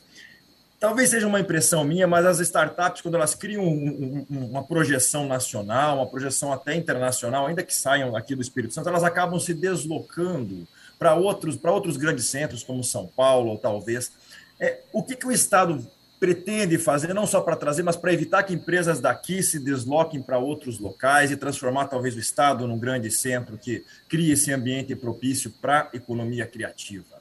Talvez 0.83 1.11
seja 1.11 1.29
uma 1.29 1.39
impressão 1.39 1.85
minha, 1.85 2.09
mas 2.09 2.27
as 2.27 2.41
startups, 2.41 3.03
quando 3.03 3.15
elas 3.15 3.37
criam 3.37 3.63
um, 3.63 4.27
um, 4.29 4.47
uma 4.47 4.65
projeção 4.65 5.29
nacional, 5.29 5.99
uma 5.99 6.09
projeção 6.09 6.53
até 6.53 6.75
internacional, 6.75 7.47
ainda 7.47 7.63
que 7.63 7.73
saiam 7.73 8.17
aqui 8.17 8.35
do 8.35 8.43
Espírito 8.43 8.75
Santo, 8.75 8.89
elas 8.89 9.05
acabam 9.05 9.39
se 9.39 9.55
deslocando 9.55 10.67
para 10.99 11.15
outros, 11.15 11.55
para 11.55 11.71
outros 11.71 11.97
grandes 11.97 12.25
centros, 12.25 12.65
como 12.65 12.83
São 12.83 13.07
Paulo, 13.07 13.57
talvez. 13.59 14.11
É, 14.59 14.81
o 14.93 15.05
que, 15.05 15.15
que 15.15 15.25
o 15.25 15.31
Estado 15.31 15.87
pretende 16.19 16.77
fazer, 16.79 17.15
não 17.15 17.29
só 17.29 17.41
para 17.41 17.55
trazer, 17.55 17.85
mas 17.85 17.95
para 17.95 18.13
evitar 18.13 18.43
que 18.43 18.53
empresas 18.53 18.99
daqui 18.99 19.41
se 19.41 19.61
desloquem 19.61 20.21
para 20.21 20.39
outros 20.39 20.81
locais 20.81 21.31
e 21.31 21.37
transformar 21.37 21.87
talvez 21.87 22.17
o 22.17 22.19
Estado 22.19 22.67
num 22.67 22.77
grande 22.77 23.09
centro 23.09 23.57
que 23.57 23.85
crie 24.09 24.33
esse 24.33 24.53
ambiente 24.53 24.97
propício 24.97 25.49
para 25.49 25.83
a 25.83 25.97
economia 25.97 26.45
criativa? 26.45 27.12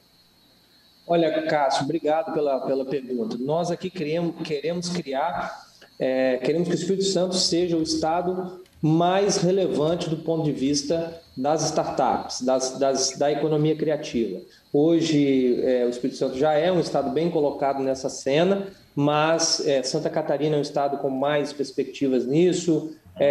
Olha, 1.07 1.41
Cássio, 1.47 1.83
obrigado 1.83 2.33
pela, 2.33 2.59
pela 2.61 2.85
pergunta. 2.85 3.37
Nós 3.39 3.71
aqui 3.71 3.89
queremos, 3.89 4.35
queremos 4.43 4.89
criar, 4.89 5.65
é, 5.99 6.37
queremos 6.37 6.67
que 6.67 6.75
o 6.75 6.77
Espírito 6.77 7.05
Santo 7.05 7.35
seja 7.35 7.75
o 7.75 7.83
estado 7.83 8.61
mais 8.81 9.37
relevante 9.37 10.09
do 10.09 10.17
ponto 10.17 10.43
de 10.43 10.51
vista 10.51 11.21
das 11.37 11.63
startups, 11.65 12.41
das, 12.41 12.77
das 12.79 13.17
da 13.17 13.31
economia 13.31 13.75
criativa. 13.75 14.39
Hoje, 14.73 15.61
é, 15.63 15.85
o 15.85 15.89
Espírito 15.89 16.17
Santo 16.17 16.37
já 16.37 16.53
é 16.53 16.71
um 16.71 16.79
estado 16.79 17.11
bem 17.11 17.29
colocado 17.29 17.83
nessa 17.83 18.09
cena, 18.09 18.67
mas 18.95 19.65
é, 19.65 19.83
Santa 19.83 20.09
Catarina 20.09 20.55
é 20.55 20.59
um 20.59 20.63
estado 20.63 20.97
com 20.97 21.09
mais 21.09 21.53
perspectivas 21.53 22.25
nisso. 22.25 22.95
É, 23.19 23.27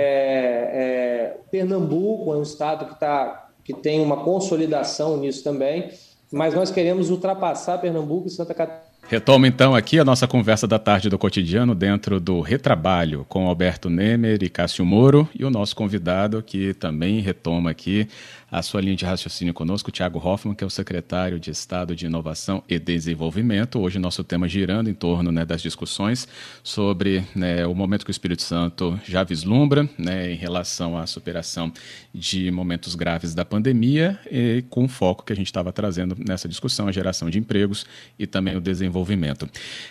é, 0.72 1.36
Pernambuco 1.50 2.32
é 2.32 2.36
um 2.36 2.42
estado 2.42 2.86
que, 2.86 3.00
tá, 3.00 3.50
que 3.64 3.74
tem 3.74 4.00
uma 4.00 4.22
consolidação 4.22 5.16
nisso 5.16 5.42
também 5.42 5.90
mas 6.32 6.54
nós 6.54 6.70
queremos 6.70 7.10
ultrapassar 7.10 7.78
Pernambuco 7.78 8.28
e 8.28 8.30
Santa 8.30 8.54
Catarina. 8.54 8.90
Retoma 9.08 9.48
então 9.48 9.74
aqui 9.74 9.98
a 9.98 10.04
nossa 10.04 10.28
conversa 10.28 10.68
da 10.68 10.78
tarde 10.78 11.08
do 11.08 11.18
cotidiano 11.18 11.74
dentro 11.74 12.20
do 12.20 12.40
Retrabalho 12.40 13.26
com 13.28 13.48
Alberto 13.48 13.90
Nemer 13.90 14.40
e 14.40 14.48
Cássio 14.48 14.86
Moro 14.86 15.28
e 15.36 15.44
o 15.44 15.50
nosso 15.50 15.74
convidado 15.74 16.40
que 16.40 16.74
também 16.74 17.18
retoma 17.18 17.70
aqui 17.70 18.06
a 18.50 18.62
sua 18.62 18.80
linha 18.80 18.96
de 18.96 19.04
raciocínio 19.04 19.54
conosco, 19.54 19.92
Tiago 19.92 20.18
Hoffman, 20.18 20.54
que 20.54 20.64
é 20.64 20.66
o 20.66 20.70
secretário 20.70 21.38
de 21.38 21.50
Estado 21.50 21.94
de 21.94 22.06
Inovação 22.06 22.64
e 22.68 22.78
Desenvolvimento. 22.78 23.78
Hoje 23.78 23.98
nosso 23.98 24.24
tema 24.24 24.48
girando 24.48 24.90
em 24.90 24.94
torno 24.94 25.30
né, 25.30 25.44
das 25.44 25.62
discussões 25.62 26.26
sobre 26.62 27.24
né, 27.34 27.64
o 27.64 27.74
momento 27.74 28.04
que 28.04 28.10
o 28.10 28.12
Espírito 28.12 28.42
Santo 28.42 28.98
já 29.04 29.22
vislumbra 29.22 29.88
né, 29.96 30.32
em 30.32 30.34
relação 30.34 30.98
à 30.98 31.06
superação 31.06 31.72
de 32.12 32.50
momentos 32.50 32.96
graves 32.96 33.34
da 33.34 33.44
pandemia 33.44 34.18
e 34.28 34.64
com 34.68 34.84
o 34.84 34.88
foco 34.88 35.24
que 35.24 35.32
a 35.32 35.36
gente 35.36 35.46
estava 35.46 35.72
trazendo 35.72 36.16
nessa 36.18 36.48
discussão, 36.48 36.88
a 36.88 36.92
geração 36.92 37.30
de 37.30 37.38
empregos 37.38 37.86
e 38.18 38.26
também 38.26 38.56
o 38.56 38.60
desenvolvimento. 38.60 39.48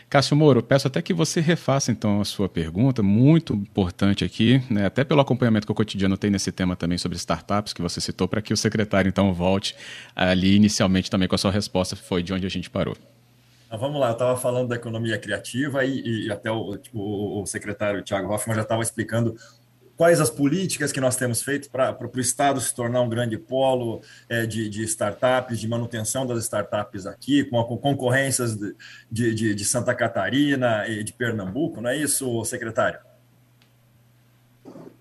Cássio 0.09 0.35
Moro, 0.35 0.61
peço 0.61 0.87
até 0.87 1.01
que 1.01 1.13
você 1.13 1.39
refaça 1.39 1.91
então 1.91 2.19
a 2.19 2.25
sua 2.25 2.49
pergunta, 2.49 3.01
muito 3.01 3.53
importante 3.53 4.25
aqui, 4.25 4.61
né, 4.69 4.85
até 4.85 5.05
pelo 5.05 5.21
acompanhamento 5.21 5.65
que 5.65 5.71
o 5.71 5.75
cotidiano 5.75 6.17
tem 6.17 6.29
nesse 6.29 6.51
tema 6.51 6.75
também 6.75 6.97
sobre 6.97 7.17
startups 7.17 7.71
que 7.71 7.81
você 7.81 8.01
citou, 8.01 8.27
para 8.27 8.48
que 8.49 8.53
o 8.53 8.57
secretário 8.57 9.07
então 9.07 9.31
volte 9.31 9.75
ali 10.15 10.55
inicialmente 10.55 11.09
também 11.09 11.27
com 11.27 11.35
a 11.35 11.38
sua 11.38 11.51
resposta, 11.51 11.95
foi 11.95 12.23
de 12.23 12.33
onde 12.33 12.47
a 12.47 12.49
gente 12.49 12.67
parou. 12.67 12.97
Então, 13.67 13.77
vamos 13.77 14.01
lá, 14.01 14.07
eu 14.07 14.13
estava 14.13 14.35
falando 14.35 14.69
da 14.69 14.75
economia 14.75 15.19
criativa 15.19 15.85
e, 15.85 16.25
e 16.25 16.31
até 16.31 16.49
o, 16.49 16.75
tipo, 16.75 16.99
o, 16.99 17.45
secretário 17.45 18.01
Tiago 18.01 18.33
Hoffman 18.33 18.55
já 18.55 18.63
estava 18.63 18.81
explicando 18.81 19.38
quais 19.95 20.19
as 20.19 20.31
políticas 20.31 20.91
que 20.91 20.99
nós 20.99 21.15
temos 21.15 21.43
feito 21.43 21.69
para 21.69 21.95
o 22.01 22.19
Estado 22.19 22.59
se 22.59 22.73
tornar 22.73 23.01
um 23.01 23.09
grande 23.09 23.38
polo 23.38 24.01
é, 24.27 24.47
de, 24.47 24.67
de, 24.67 24.83
startups, 24.85 25.59
de 25.59 25.67
manutenção 25.67 26.25
das 26.25 26.39
startups 26.45 27.05
aqui, 27.05 27.43
com, 27.43 27.63
com 27.63 27.77
concorrências 27.77 28.55
de, 28.55 28.73
de, 29.12 29.53
de, 29.53 29.65
Santa 29.65 29.93
Catarina 29.93 30.88
e 30.88 31.03
de 31.03 31.13
Pernambuco, 31.13 31.81
não 31.81 31.91
é 31.91 31.97
isso, 31.97 32.43
secretário? 32.45 32.99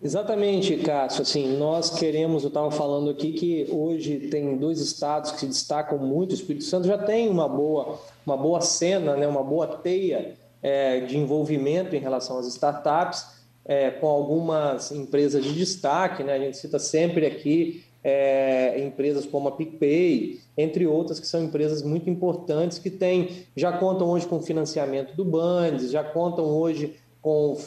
Exatamente, 0.09 0.75
Cássio. 0.79 1.21
Assim, 1.21 1.59
nós 1.59 1.91
queremos, 1.91 2.43
eu 2.43 2.49
estava 2.49 2.71
falando 2.71 3.11
aqui 3.11 3.31
que 3.31 3.67
hoje 3.71 4.21
tem 4.31 4.57
dois 4.57 4.81
estados 4.81 5.33
que 5.33 5.41
se 5.41 5.47
destacam 5.47 5.99
muito. 5.99 6.31
O 6.31 6.35
Espírito 6.35 6.65
Santo 6.65 6.87
já 6.87 6.97
tem 6.97 7.29
uma 7.29 7.47
boa, 7.47 7.99
uma 8.25 8.35
boa 8.35 8.63
cena, 8.63 9.15
né, 9.17 9.29
uma 9.29 9.45
boa 9.45 9.67
teia 9.67 10.35
é, 10.63 11.01
de 11.01 11.19
envolvimento 11.19 11.95
em 11.95 11.99
relação 11.99 12.39
às 12.39 12.47
startups, 12.47 13.23
é, 13.67 13.91
com 13.91 14.07
algumas 14.07 14.91
empresas 14.93 15.45
de 15.45 15.53
destaque. 15.53 16.25
Né? 16.25 16.33
A 16.33 16.39
gente 16.39 16.57
cita 16.57 16.79
sempre 16.79 17.27
aqui 17.27 17.85
é, 18.03 18.83
empresas 18.83 19.27
como 19.27 19.49
a 19.49 19.53
PicPay, 19.53 20.41
entre 20.57 20.87
outras 20.87 21.21
que 21.21 21.27
são 21.27 21.45
empresas 21.45 21.83
muito 21.83 22.09
importantes 22.09 22.79
que 22.79 22.89
têm, 22.89 23.45
já 23.55 23.73
contam 23.77 24.09
hoje 24.09 24.27
com 24.27 24.41
financiamento 24.41 25.15
do 25.15 25.23
Bandes, 25.23 25.91
já 25.91 26.03
contam 26.03 26.47
hoje 26.47 26.97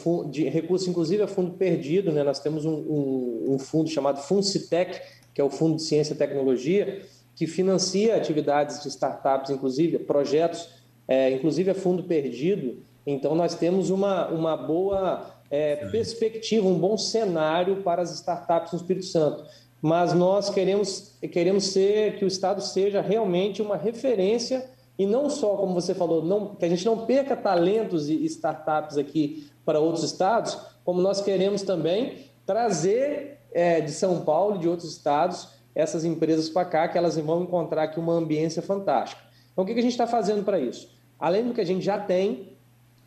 com 0.02 0.30
de 0.30 0.48
recurso, 0.48 0.88
inclusive 0.90 1.22
a 1.22 1.26
fundo 1.26 1.52
perdido. 1.52 2.10
Né? 2.10 2.22
Nós 2.22 2.40
temos 2.40 2.64
um, 2.64 2.74
um, 2.74 3.54
um 3.54 3.58
fundo 3.58 3.88
chamado 3.88 4.20
Funcitec, 4.20 5.00
que 5.34 5.40
é 5.40 5.44
o 5.44 5.50
Fundo 5.50 5.76
de 5.76 5.82
Ciência 5.82 6.14
e 6.14 6.16
Tecnologia, 6.16 7.02
que 7.34 7.46
financia 7.46 8.16
atividades 8.16 8.82
de 8.82 8.88
startups, 8.88 9.50
inclusive 9.50 9.98
projetos, 10.00 10.68
é, 11.08 11.30
inclusive 11.30 11.70
a 11.70 11.74
fundo 11.74 12.04
perdido. 12.04 12.82
Então, 13.06 13.34
nós 13.34 13.54
temos 13.54 13.90
uma, 13.90 14.28
uma 14.28 14.56
boa 14.56 15.34
é, 15.50 15.76
perspectiva, 15.90 16.66
um 16.66 16.78
bom 16.78 16.96
cenário 16.96 17.82
para 17.82 18.02
as 18.02 18.12
startups 18.12 18.72
no 18.72 18.78
Espírito 18.78 19.06
Santo. 19.06 19.44
Mas 19.80 20.12
nós 20.12 20.48
queremos, 20.48 21.16
queremos 21.32 21.64
ser 21.64 22.16
que 22.16 22.24
o 22.24 22.28
Estado 22.28 22.60
seja 22.60 23.00
realmente 23.00 23.60
uma 23.60 23.76
referência 23.76 24.64
e 25.02 25.06
não 25.06 25.28
só, 25.28 25.56
como 25.56 25.74
você 25.74 25.94
falou, 25.94 26.24
não, 26.24 26.54
que 26.54 26.64
a 26.64 26.68
gente 26.68 26.86
não 26.86 27.04
perca 27.04 27.34
talentos 27.34 28.08
e 28.08 28.24
startups 28.24 28.96
aqui 28.96 29.50
para 29.64 29.80
outros 29.80 30.04
estados, 30.04 30.56
como 30.84 31.02
nós 31.02 31.20
queremos 31.20 31.62
também 31.62 32.26
trazer 32.46 33.40
é, 33.52 33.80
de 33.80 33.90
São 33.90 34.20
Paulo 34.20 34.56
e 34.56 34.58
de 34.60 34.68
outros 34.68 34.92
estados 34.92 35.48
essas 35.74 36.04
empresas 36.04 36.48
para 36.48 36.66
cá, 36.66 36.86
que 36.86 36.96
elas 36.96 37.16
vão 37.16 37.42
encontrar 37.42 37.84
aqui 37.84 37.98
uma 37.98 38.12
ambiência 38.12 38.62
fantástica. 38.62 39.20
Então, 39.52 39.64
o 39.64 39.66
que 39.66 39.72
a 39.72 39.82
gente 39.82 39.90
está 39.90 40.06
fazendo 40.06 40.44
para 40.44 40.60
isso? 40.60 40.88
Além 41.18 41.48
do 41.48 41.52
que 41.52 41.60
a 41.60 41.66
gente 41.66 41.84
já 41.84 41.98
tem, 41.98 42.52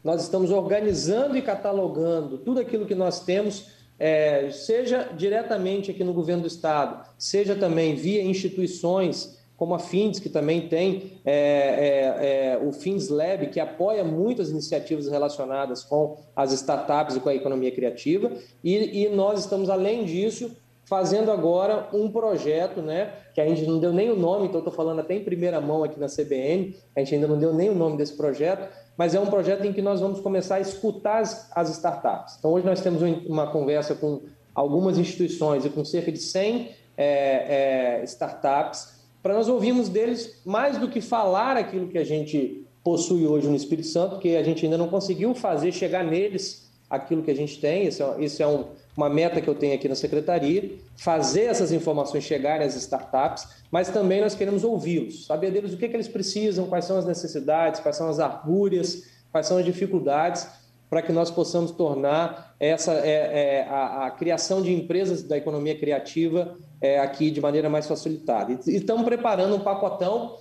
nós 0.04 0.22
estamos 0.22 0.52
organizando 0.52 1.38
e 1.38 1.42
catalogando 1.42 2.40
tudo 2.40 2.60
aquilo 2.60 2.86
que 2.86 2.96
nós 2.96 3.22
temos, 3.22 3.68
é, 3.98 4.50
seja 4.52 5.12
diretamente 5.16 5.92
aqui 5.92 6.04
no 6.04 6.12
governo 6.12 6.42
do 6.42 6.48
estado, 6.48 7.08
seja 7.18 7.56
também 7.56 7.96
via 7.96 8.22
instituições 8.22 9.35
como 9.58 9.74
a 9.74 9.80
FINDS, 9.80 10.20
que 10.20 10.30
também 10.30 10.68
tem 10.68 11.20
é, 11.24 11.34
é, 11.34 12.54
é, 12.54 12.58
o 12.58 12.74
FINDS 12.74 13.10
Lab, 13.10 13.48
que 13.48 13.60
apoia 13.60 14.04
muitas 14.04 14.50
iniciativas 14.50 15.08
relacionadas 15.08 15.84
com 15.84 16.18
as 16.36 16.52
startups 16.52 17.16
e 17.16 17.20
com 17.20 17.30
a 17.30 17.36
economia 17.36 17.72
criativa. 17.72 18.32
E, 18.64 19.04
e, 19.04 19.10
nós 19.10 19.40
estamos, 19.40 19.70
além 19.70 20.04
disso, 20.04 20.52
fazendo 20.84 21.32
agora 21.32 21.88
um 21.94 22.12
projeto, 22.12 22.82
né, 22.82 23.14
que 23.34 23.40
a 23.40 23.48
gente 23.48 23.66
não 23.66 23.80
deu 23.80 23.94
nem 23.94 24.12
o 24.12 24.16
nome, 24.16 24.48
então 24.48 24.60
estou 24.60 24.74
falando 24.74 25.00
até 25.00 25.16
em 25.16 25.24
primeira 25.24 25.62
mão 25.62 25.84
aqui 25.84 26.00
na 26.00 26.08
CBN, 26.08 26.76
a 26.96 27.00
gente 27.00 27.16
ainda 27.16 27.28
não 27.28 27.40
deu 27.40 27.54
nem 27.54 27.70
o 27.70 27.76
nome 27.76 27.98
desse 27.98 28.14
projeto, 28.14 28.68
mas 28.98 29.16
é 29.16 29.20
um 29.20 29.26
projeto 29.26 29.66
em 29.66 29.74
que 29.74 29.82
nós 29.82 30.02
vamos 30.02 30.20
começar 30.20 30.56
a 30.56 30.60
escutar 30.60 31.20
as, 31.20 31.50
as 31.56 31.70
startups. 31.70 32.36
Então, 32.38 32.52
hoje 32.52 32.66
nós 32.66 32.82
temos 32.82 33.02
uma 33.26 33.48
conversa 33.48 33.96
com 33.96 34.22
algumas 34.54 34.98
instituições 34.98 35.66
e 35.66 35.70
com 35.70 35.84
cerca 35.84 36.12
de 36.12 36.20
100 36.20 36.70
é, 36.98 38.00
é, 38.00 38.04
startups 38.06 38.95
para 39.26 39.34
nós 39.34 39.50
ouvirmos 39.50 39.90
deles 39.90 40.40
mais 40.46 40.78
do 40.78 40.88
que 40.88 41.02
falar 41.02 41.58
aquilo 41.58 41.88
que 41.88 41.98
a 41.98 42.04
gente 42.04 42.64
possui 42.84 43.26
hoje 43.26 43.48
no 43.48 43.56
Espírito 43.56 43.88
Santo, 43.88 44.12
porque 44.12 44.36
a 44.36 44.44
gente 44.44 44.64
ainda 44.64 44.78
não 44.78 44.88
conseguiu 44.88 45.34
fazer 45.34 45.72
chegar 45.72 46.04
neles 46.04 46.70
aquilo 46.88 47.24
que 47.24 47.32
a 47.32 47.36
gente 47.36 47.60
tem. 47.60 47.88
Isso 47.88 48.04
é, 48.04 48.24
isso 48.24 48.44
é 48.44 48.46
um, 48.46 48.66
uma 48.96 49.10
meta 49.10 49.42
que 49.42 49.48
eu 49.48 49.56
tenho 49.56 49.74
aqui 49.74 49.90
na 49.90 49.96
secretaria, 49.96 50.78
fazer 50.96 51.46
essas 51.46 51.72
informações 51.72 52.24
chegarem 52.24 52.68
às 52.68 52.76
startups, 52.76 53.48
mas 53.72 53.90
também 53.90 54.22
nós 54.22 54.36
queremos 54.36 54.64
ouvi-los, 54.64 55.26
saber 55.26 55.50
deles 55.50 55.74
o 55.74 55.78
que, 55.78 55.90
que 55.90 55.96
eles 55.96 56.08
precisam, 56.08 56.68
quais 56.68 56.86
são 56.86 57.00
as 57.00 57.08
necessidades, 57.08 57.80
quais 57.80 57.96
são 57.96 58.08
as 58.08 58.20
argúrias, 58.20 59.06
quais 59.32 59.48
são 59.48 59.58
as 59.58 59.66
dificuldades, 59.66 60.48
para 60.88 61.02
que 61.02 61.12
nós 61.12 61.32
possamos 61.32 61.72
tornar 61.72 62.45
essa 62.60 62.94
é, 62.94 63.10
é, 63.10 63.68
a, 63.70 64.06
a 64.06 64.12
criação 64.12 64.62
de 64.62 64.74
empresas 64.74 65.24
da 65.24 65.38
economia 65.38 65.78
criativa 65.78 66.58
é, 66.80 67.00
aqui 67.00 67.30
de 67.30 67.42
maneira 67.42 67.70
mais 67.70 67.88
facilitada. 67.88 68.54
E 68.54 68.76
estamos 68.76 69.04
preparando 69.04 69.56
um 69.56 69.60
pacotão, 69.60 70.38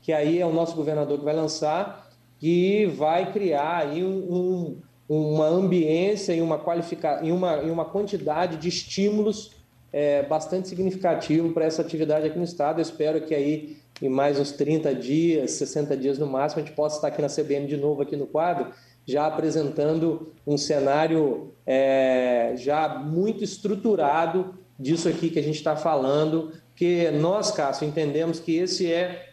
que 0.00 0.12
aí 0.12 0.40
é 0.40 0.46
o 0.46 0.52
nosso 0.52 0.76
governador 0.76 1.18
que 1.18 1.24
vai 1.24 1.34
lançar, 1.34 2.08
que 2.38 2.86
vai 2.86 3.32
criar 3.32 3.78
aí 3.78 4.04
um, 4.04 4.78
um, 5.08 5.34
uma 5.34 5.46
ambiência 5.46 6.32
e 6.32 6.40
uma, 6.40 6.58
qualifica, 6.58 7.20
e 7.22 7.32
uma, 7.32 7.56
e 7.62 7.70
uma 7.70 7.84
quantidade 7.84 8.56
de 8.56 8.68
estímulos 8.68 9.52
é, 9.92 10.22
bastante 10.22 10.68
significativo 10.68 11.52
para 11.52 11.64
essa 11.64 11.82
atividade 11.82 12.26
aqui 12.26 12.38
no 12.38 12.44
Estado. 12.44 12.78
Eu 12.78 12.82
espero 12.82 13.20
que 13.22 13.34
aí 13.34 13.76
em 14.00 14.08
mais 14.08 14.38
uns 14.38 14.52
30 14.52 14.94
dias, 14.94 15.52
60 15.52 15.96
dias 15.96 16.18
no 16.18 16.26
máximo, 16.26 16.62
a 16.62 16.64
gente 16.64 16.74
possa 16.74 16.96
estar 16.96 17.08
aqui 17.08 17.22
na 17.22 17.28
CBN 17.28 17.66
de 17.66 17.76
novo 17.76 18.02
aqui 18.02 18.14
no 18.14 18.26
quadro, 18.26 18.70
já 19.06 19.26
apresentando 19.26 20.32
um 20.46 20.58
cenário 20.58 21.52
é, 21.64 22.54
já 22.56 22.98
muito 22.98 23.44
estruturado 23.44 24.54
disso 24.78 25.08
aqui 25.08 25.30
que 25.30 25.38
a 25.38 25.42
gente 25.42 25.56
está 25.56 25.76
falando, 25.76 26.52
que 26.74 27.10
nós, 27.12 27.50
Cássio, 27.50 27.86
entendemos 27.86 28.38
que 28.40 28.56
esse 28.56 28.92
é 28.92 29.30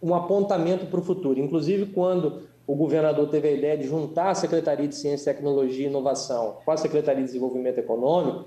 um 0.00 0.14
apontamento 0.14 0.86
para 0.86 1.00
o 1.00 1.02
futuro. 1.02 1.40
Inclusive, 1.40 1.86
quando 1.86 2.42
o 2.66 2.74
governador 2.74 3.28
teve 3.28 3.48
a 3.48 3.52
ideia 3.52 3.76
de 3.76 3.86
juntar 3.86 4.30
a 4.30 4.34
Secretaria 4.34 4.86
de 4.86 4.94
Ciência, 4.94 5.32
Tecnologia 5.32 5.86
e 5.86 5.90
Inovação 5.90 6.58
com 6.64 6.70
a 6.70 6.76
Secretaria 6.76 7.22
de 7.22 7.26
Desenvolvimento 7.26 7.78
Econômico, 7.78 8.46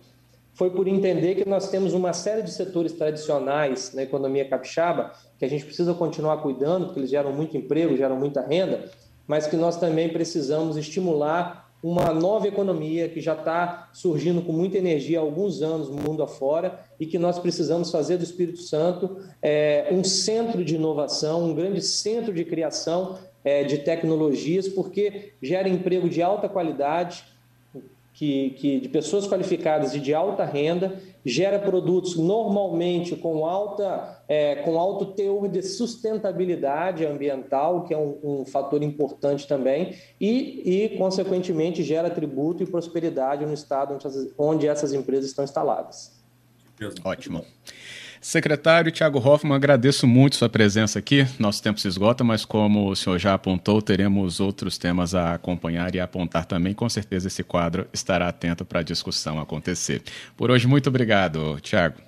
foi 0.53 0.71
por 0.71 0.87
entender 0.87 1.35
que 1.35 1.47
nós 1.47 1.69
temos 1.69 1.93
uma 1.93 2.13
série 2.13 2.41
de 2.41 2.51
setores 2.51 2.91
tradicionais 2.93 3.93
na 3.93 4.01
economia 4.01 4.47
capixaba 4.47 5.11
que 5.37 5.45
a 5.45 5.47
gente 5.47 5.63
precisa 5.63 5.93
continuar 5.93 6.37
cuidando, 6.37 6.85
porque 6.85 6.99
eles 6.99 7.11
geram 7.11 7.31
muito 7.31 7.55
emprego, 7.55 7.95
geram 7.95 8.15
muita 8.15 8.41
renda, 8.41 8.89
mas 9.27 9.45
que 9.45 9.55
nós 9.55 9.77
também 9.77 10.09
precisamos 10.09 10.77
estimular 10.77 11.67
uma 11.83 12.11
nova 12.11 12.47
economia 12.47 13.07
que 13.07 13.21
já 13.21 13.33
está 13.33 13.89
surgindo 13.93 14.41
com 14.41 14.51
muita 14.51 14.77
energia 14.77 15.19
há 15.19 15.21
alguns 15.21 15.61
anos 15.61 15.89
no 15.89 15.95
mundo 15.95 16.23
afora 16.23 16.79
e 16.99 17.05
que 17.05 17.19
nós 17.19 17.37
precisamos 17.37 17.91
fazer 17.91 18.17
do 18.17 18.23
Espírito 18.23 18.59
Santo 18.59 19.17
é, 19.41 19.87
um 19.91 20.03
centro 20.03 20.63
de 20.65 20.75
inovação, 20.75 21.43
um 21.43 21.53
grande 21.53 21.81
centro 21.81 22.33
de 22.33 22.43
criação 22.43 23.19
é, 23.43 23.63
de 23.63 23.77
tecnologias, 23.77 24.67
porque 24.67 25.33
gera 25.41 25.69
emprego 25.69 26.09
de 26.09 26.21
alta 26.21 26.49
qualidade, 26.49 27.23
que, 28.17 28.49
que, 28.57 28.79
de 28.79 28.89
pessoas 28.89 29.27
qualificadas 29.27 29.93
e 29.93 29.99
de 29.99 30.11
alta 30.11 30.43
renda, 30.43 30.99
gera 31.27 31.59
produtos 31.59 32.15
normalmente 32.15 33.15
com, 33.15 33.45
alta, 33.45 34.23
é, 34.27 34.55
com 34.57 34.79
alto 34.79 35.07
teor 35.07 35.49
de 35.49 35.61
sustentabilidade 35.61 37.05
ambiental, 37.05 37.83
que 37.83 37.93
é 37.93 37.97
um, 37.97 38.17
um 38.23 38.45
fator 38.45 38.81
importante 38.81 39.45
também, 39.47 39.95
e, 40.19 40.85
e, 40.85 40.97
consequentemente, 40.97 41.83
gera 41.83 42.09
tributo 42.09 42.63
e 42.63 42.65
prosperidade 42.65 43.45
no 43.45 43.53
estado 43.53 43.93
onde, 43.93 44.33
onde 44.37 44.67
essas 44.67 44.93
empresas 44.93 45.25
estão 45.25 45.43
instaladas. 45.43 46.17
Ótimo. 47.03 47.43
Secretário 48.27 48.91
Tiago 48.91 49.19
Hoffman, 49.19 49.55
agradeço 49.55 50.05
muito 50.05 50.35
sua 50.35 50.49
presença 50.49 50.99
aqui. 50.99 51.25
Nosso 51.39 51.63
tempo 51.63 51.79
se 51.79 51.87
esgota, 51.87 52.25
mas 52.25 52.43
como 52.43 52.89
o 52.89 52.93
senhor 52.93 53.17
já 53.17 53.33
apontou, 53.33 53.81
teremos 53.81 54.41
outros 54.41 54.77
temas 54.77 55.15
a 55.15 55.35
acompanhar 55.35 55.95
e 55.95 55.99
a 56.01 56.03
apontar 56.03 56.43
também. 56.45 56.73
Com 56.73 56.89
certeza 56.89 57.27
esse 57.29 57.41
quadro 57.41 57.87
estará 57.93 58.27
atento 58.27 58.65
para 58.65 58.81
a 58.81 58.83
discussão 58.83 59.39
acontecer. 59.39 60.03
Por 60.35 60.51
hoje, 60.51 60.67
muito 60.67 60.89
obrigado, 60.89 61.57
Tiago. 61.61 62.01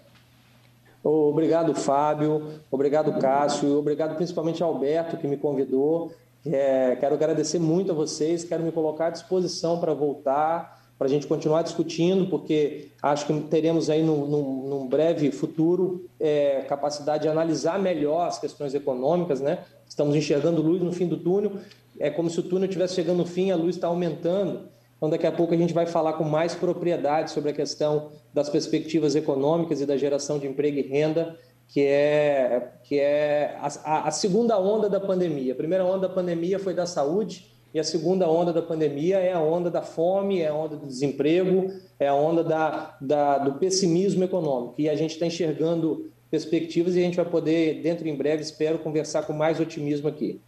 Obrigado, 1.01 1.73
Fábio. 1.73 2.59
Obrigado, 2.69 3.17
Cássio. 3.17 3.79
Obrigado 3.79 4.17
principalmente 4.17 4.61
ao 4.61 4.73
Alberto, 4.73 5.15
que 5.15 5.25
me 5.25 5.37
convidou. 5.37 6.13
É, 6.45 6.97
quero 6.99 7.15
agradecer 7.15 7.59
muito 7.59 7.93
a 7.93 7.95
vocês. 7.95 8.43
Quero 8.43 8.61
me 8.61 8.73
colocar 8.73 9.07
à 9.07 9.09
disposição 9.09 9.79
para 9.79 9.93
voltar 9.93 10.78
para 10.99 11.07
a 11.07 11.09
gente 11.09 11.27
continuar 11.27 11.61
discutindo, 11.61 12.27
porque 12.27 12.89
acho 13.01 13.25
que 13.25 13.33
teremos 13.43 13.89
aí 13.89 14.03
num, 14.03 14.27
num, 14.27 14.67
num 14.67 14.87
breve 14.87 15.31
futuro 15.31 16.09
é, 16.19 16.65
capacidade 16.67 17.23
de 17.23 17.29
analisar 17.29 17.79
melhor 17.79 18.27
as 18.27 18.37
questões 18.37 18.73
econômicas, 18.73 19.39
né? 19.39 19.59
Estamos 19.87 20.13
enxergando 20.13 20.61
luz 20.61 20.81
no 20.81 20.91
fim 20.91 21.07
do 21.07 21.15
túnel, 21.15 21.53
é 21.97 22.09
como 22.09 22.29
se 22.29 22.41
o 22.41 22.43
túnel 22.43 22.65
estivesse 22.65 22.95
chegando 22.95 23.19
no 23.19 23.25
fim, 23.25 23.49
a 23.49 23.55
luz 23.55 23.77
está 23.77 23.87
aumentando. 23.87 24.67
Então, 24.97 25.09
daqui 25.09 25.25
a 25.25 25.31
pouco 25.31 25.53
a 25.53 25.57
gente 25.57 25.73
vai 25.73 25.85
falar 25.85 26.13
com 26.13 26.25
mais 26.25 26.53
propriedade 26.53 27.31
sobre 27.31 27.51
a 27.51 27.53
questão 27.53 28.09
das 28.33 28.49
perspectivas 28.49 29.15
econômicas 29.15 29.79
e 29.79 29.85
da 29.85 29.95
geração 29.95 30.37
de 30.37 30.47
emprego 30.47 30.79
e 30.79 30.81
renda, 30.81 31.39
que 31.69 31.81
é, 31.81 32.73
que 32.83 32.99
é 32.99 33.57
a, 33.61 34.09
a 34.09 34.11
segunda 34.11 34.59
onda 34.59 34.89
da 34.89 34.99
pandemia. 34.99 35.53
A 35.53 35.55
primeira 35.55 35.85
onda 35.85 36.09
da 36.09 36.13
pandemia 36.13 36.59
foi 36.59 36.73
da 36.73 36.85
saúde, 36.85 37.47
e 37.73 37.79
a 37.79 37.83
segunda 37.83 38.27
onda 38.27 38.51
da 38.51 38.61
pandemia 38.61 39.17
é 39.17 39.31
a 39.31 39.39
onda 39.39 39.69
da 39.69 39.81
fome, 39.81 40.41
é 40.41 40.47
a 40.47 40.53
onda 40.53 40.75
do 40.75 40.87
desemprego, 40.87 41.71
é 41.99 42.07
a 42.07 42.15
onda 42.15 42.43
da, 42.43 42.97
da 42.99 43.37
do 43.37 43.53
pessimismo 43.53 44.23
econômico. 44.23 44.75
E 44.79 44.89
a 44.89 44.95
gente 44.95 45.11
está 45.11 45.25
enxergando 45.25 46.11
perspectivas 46.31 46.95
e 46.95 46.99
a 46.99 47.03
gente 47.03 47.15
vai 47.15 47.25
poder, 47.25 47.81
dentro 47.81 48.07
em 48.07 48.15
breve, 48.15 48.41
espero, 48.41 48.79
conversar 48.79 49.23
com 49.23 49.33
mais 49.33 49.59
otimismo 49.59 50.07
aqui. 50.07 50.41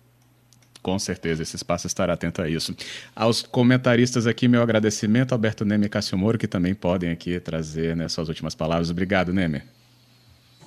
Com 0.81 0.97
certeza, 0.97 1.43
esse 1.43 1.55
espaço 1.55 1.85
estará 1.85 2.13
atento 2.13 2.41
a 2.41 2.49
isso. 2.49 2.75
Aos 3.15 3.43
comentaristas 3.43 4.25
aqui, 4.25 4.47
meu 4.47 4.63
agradecimento, 4.63 5.31
Alberto 5.31 5.63
Neme 5.63 5.85
e 5.85 5.89
Cássio 5.89 6.17
Moro, 6.17 6.39
que 6.39 6.47
também 6.47 6.73
podem 6.73 7.11
aqui 7.11 7.39
trazer 7.39 7.95
né, 7.95 8.09
suas 8.09 8.29
últimas 8.29 8.55
palavras. 8.55 8.89
Obrigado, 8.89 9.31
Neme. 9.31 9.61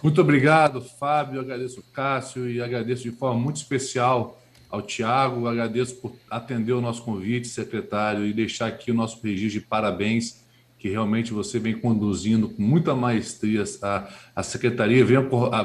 Muito 0.00 0.20
obrigado, 0.20 0.80
Fábio. 0.80 1.40
Agradeço 1.40 1.80
o 1.80 1.82
Cássio 1.82 2.48
e 2.48 2.60
agradeço 2.60 3.02
de 3.02 3.10
forma 3.10 3.40
muito 3.40 3.56
especial 3.56 4.40
ao 4.74 4.82
Tiago. 4.82 5.46
Agradeço 5.46 5.96
por 5.96 6.14
atender 6.30 6.72
o 6.72 6.80
nosso 6.80 7.02
convite, 7.02 7.48
secretário, 7.48 8.26
e 8.26 8.32
deixar 8.32 8.66
aqui 8.66 8.90
o 8.90 8.94
nosso 8.94 9.20
registro 9.22 9.60
de 9.60 9.66
parabéns, 9.66 10.44
que 10.78 10.88
realmente 10.88 11.32
você 11.32 11.58
vem 11.58 11.78
conduzindo 11.78 12.48
com 12.48 12.62
muita 12.62 12.94
maestria 12.94 13.64
a, 13.82 14.08
a 14.36 14.42
secretaria, 14.42 15.04
vem, 15.04 15.16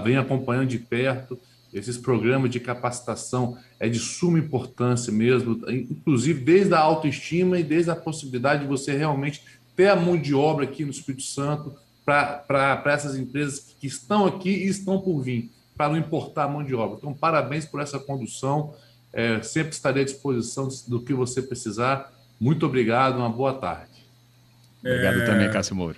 vem 0.03 0.17
acompanhando 0.17 0.67
de 0.67 0.79
perto 0.79 1.39
esses 1.73 1.97
programas 1.97 2.49
de 2.49 2.59
capacitação 2.59 3.57
é 3.79 3.87
de 3.87 3.99
suma 3.99 4.39
importância 4.39 5.13
mesmo, 5.13 5.59
inclusive 5.69 6.41
desde 6.41 6.73
a 6.73 6.79
autoestima 6.79 7.59
e 7.59 7.63
desde 7.63 7.91
a 7.91 7.95
possibilidade 7.95 8.63
de 8.63 8.67
você 8.67 8.95
realmente 8.97 9.43
ter 9.75 9.87
a 9.87 9.95
mão 9.95 10.19
de 10.19 10.33
obra 10.33 10.65
aqui 10.65 10.83
no 10.83 10.91
Espírito 10.91 11.23
Santo 11.23 11.75
para 12.03 12.83
essas 12.87 13.15
empresas 13.15 13.75
que 13.79 13.85
estão 13.85 14.25
aqui 14.25 14.49
e 14.49 14.67
estão 14.67 14.99
por 14.99 15.21
vir, 15.21 15.51
para 15.77 15.89
não 15.89 15.97
importar 15.97 16.45
a 16.45 16.47
mão 16.47 16.63
de 16.63 16.73
obra. 16.73 16.97
Então, 16.97 17.13
parabéns 17.13 17.65
por 17.65 17.79
essa 17.79 17.99
condução. 17.99 18.73
É, 19.11 19.41
sempre 19.41 19.73
estarei 19.73 20.03
à 20.03 20.05
disposição 20.05 20.67
do 20.87 21.01
que 21.01 21.13
você 21.13 21.41
precisar. 21.41 22.11
Muito 22.39 22.65
obrigado, 22.65 23.17
uma 23.17 23.29
boa 23.29 23.53
tarde. 23.53 23.91
Obrigado 24.79 25.21
é... 25.21 25.25
também, 25.25 25.51
Cássio 25.51 25.75
Moura. 25.75 25.97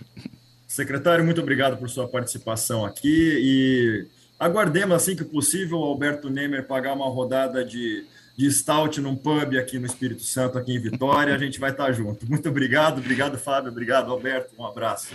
Secretário, 0.68 1.24
muito 1.26 1.42
obrigado 1.42 1.78
por 1.78 1.90
sua 1.90 2.08
participação 2.08 2.86
aqui 2.86 3.38
e 3.42 4.08
Aguardemos, 4.42 4.96
assim 4.96 5.16
que 5.16 5.24
possível, 5.24 5.78
o 5.78 5.84
Alberto 5.84 6.28
Nemer 6.28 6.66
pagar 6.66 6.94
uma 6.94 7.08
rodada 7.08 7.64
de, 7.64 8.04
de 8.38 8.52
stout 8.52 9.00
num 9.02 9.16
pub 9.16 9.56
aqui 9.58 9.78
no 9.80 9.86
Espírito 9.86 10.24
Santo, 10.24 10.58
aqui 10.58 10.76
em 10.76 10.80
Vitória. 10.80 11.34
A 11.34 11.38
gente 11.38 11.60
vai 11.60 11.72
estar 11.72 11.92
junto. 11.92 12.30
Muito 12.30 12.48
obrigado, 12.50 13.00
obrigado, 13.00 13.38
Fábio, 13.38 13.72
obrigado, 13.72 14.12
Alberto. 14.12 14.54
Um 14.58 14.66
abraço. 14.66 15.14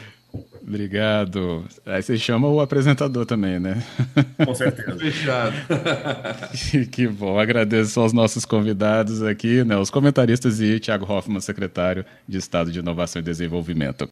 Obrigado. 0.63 1.65
Aí 1.85 2.03
você 2.03 2.19
chama 2.19 2.49
o 2.49 2.61
apresentador 2.61 3.25
também, 3.25 3.61
né? 3.61 3.83
Com 4.45 4.55
certeza. 4.55 4.99
Fechado. 4.99 5.55
que 6.91 7.07
bom. 7.07 7.39
Agradeço 7.39 8.01
aos 8.01 8.13
nossos 8.13 8.45
convidados 8.45 9.23
aqui, 9.23 9.65
né, 9.65 9.77
os 9.77 9.91
comentaristas 9.91 10.61
e 10.61 10.81
Tiago 10.81 11.11
Hoffman, 11.11 11.41
secretário 11.41 12.05
de 12.29 12.39
Estado 12.39 12.71
de 12.71 12.81
Inovação 12.81 13.21
e 13.21 13.25
Desenvolvimento. 13.25 14.05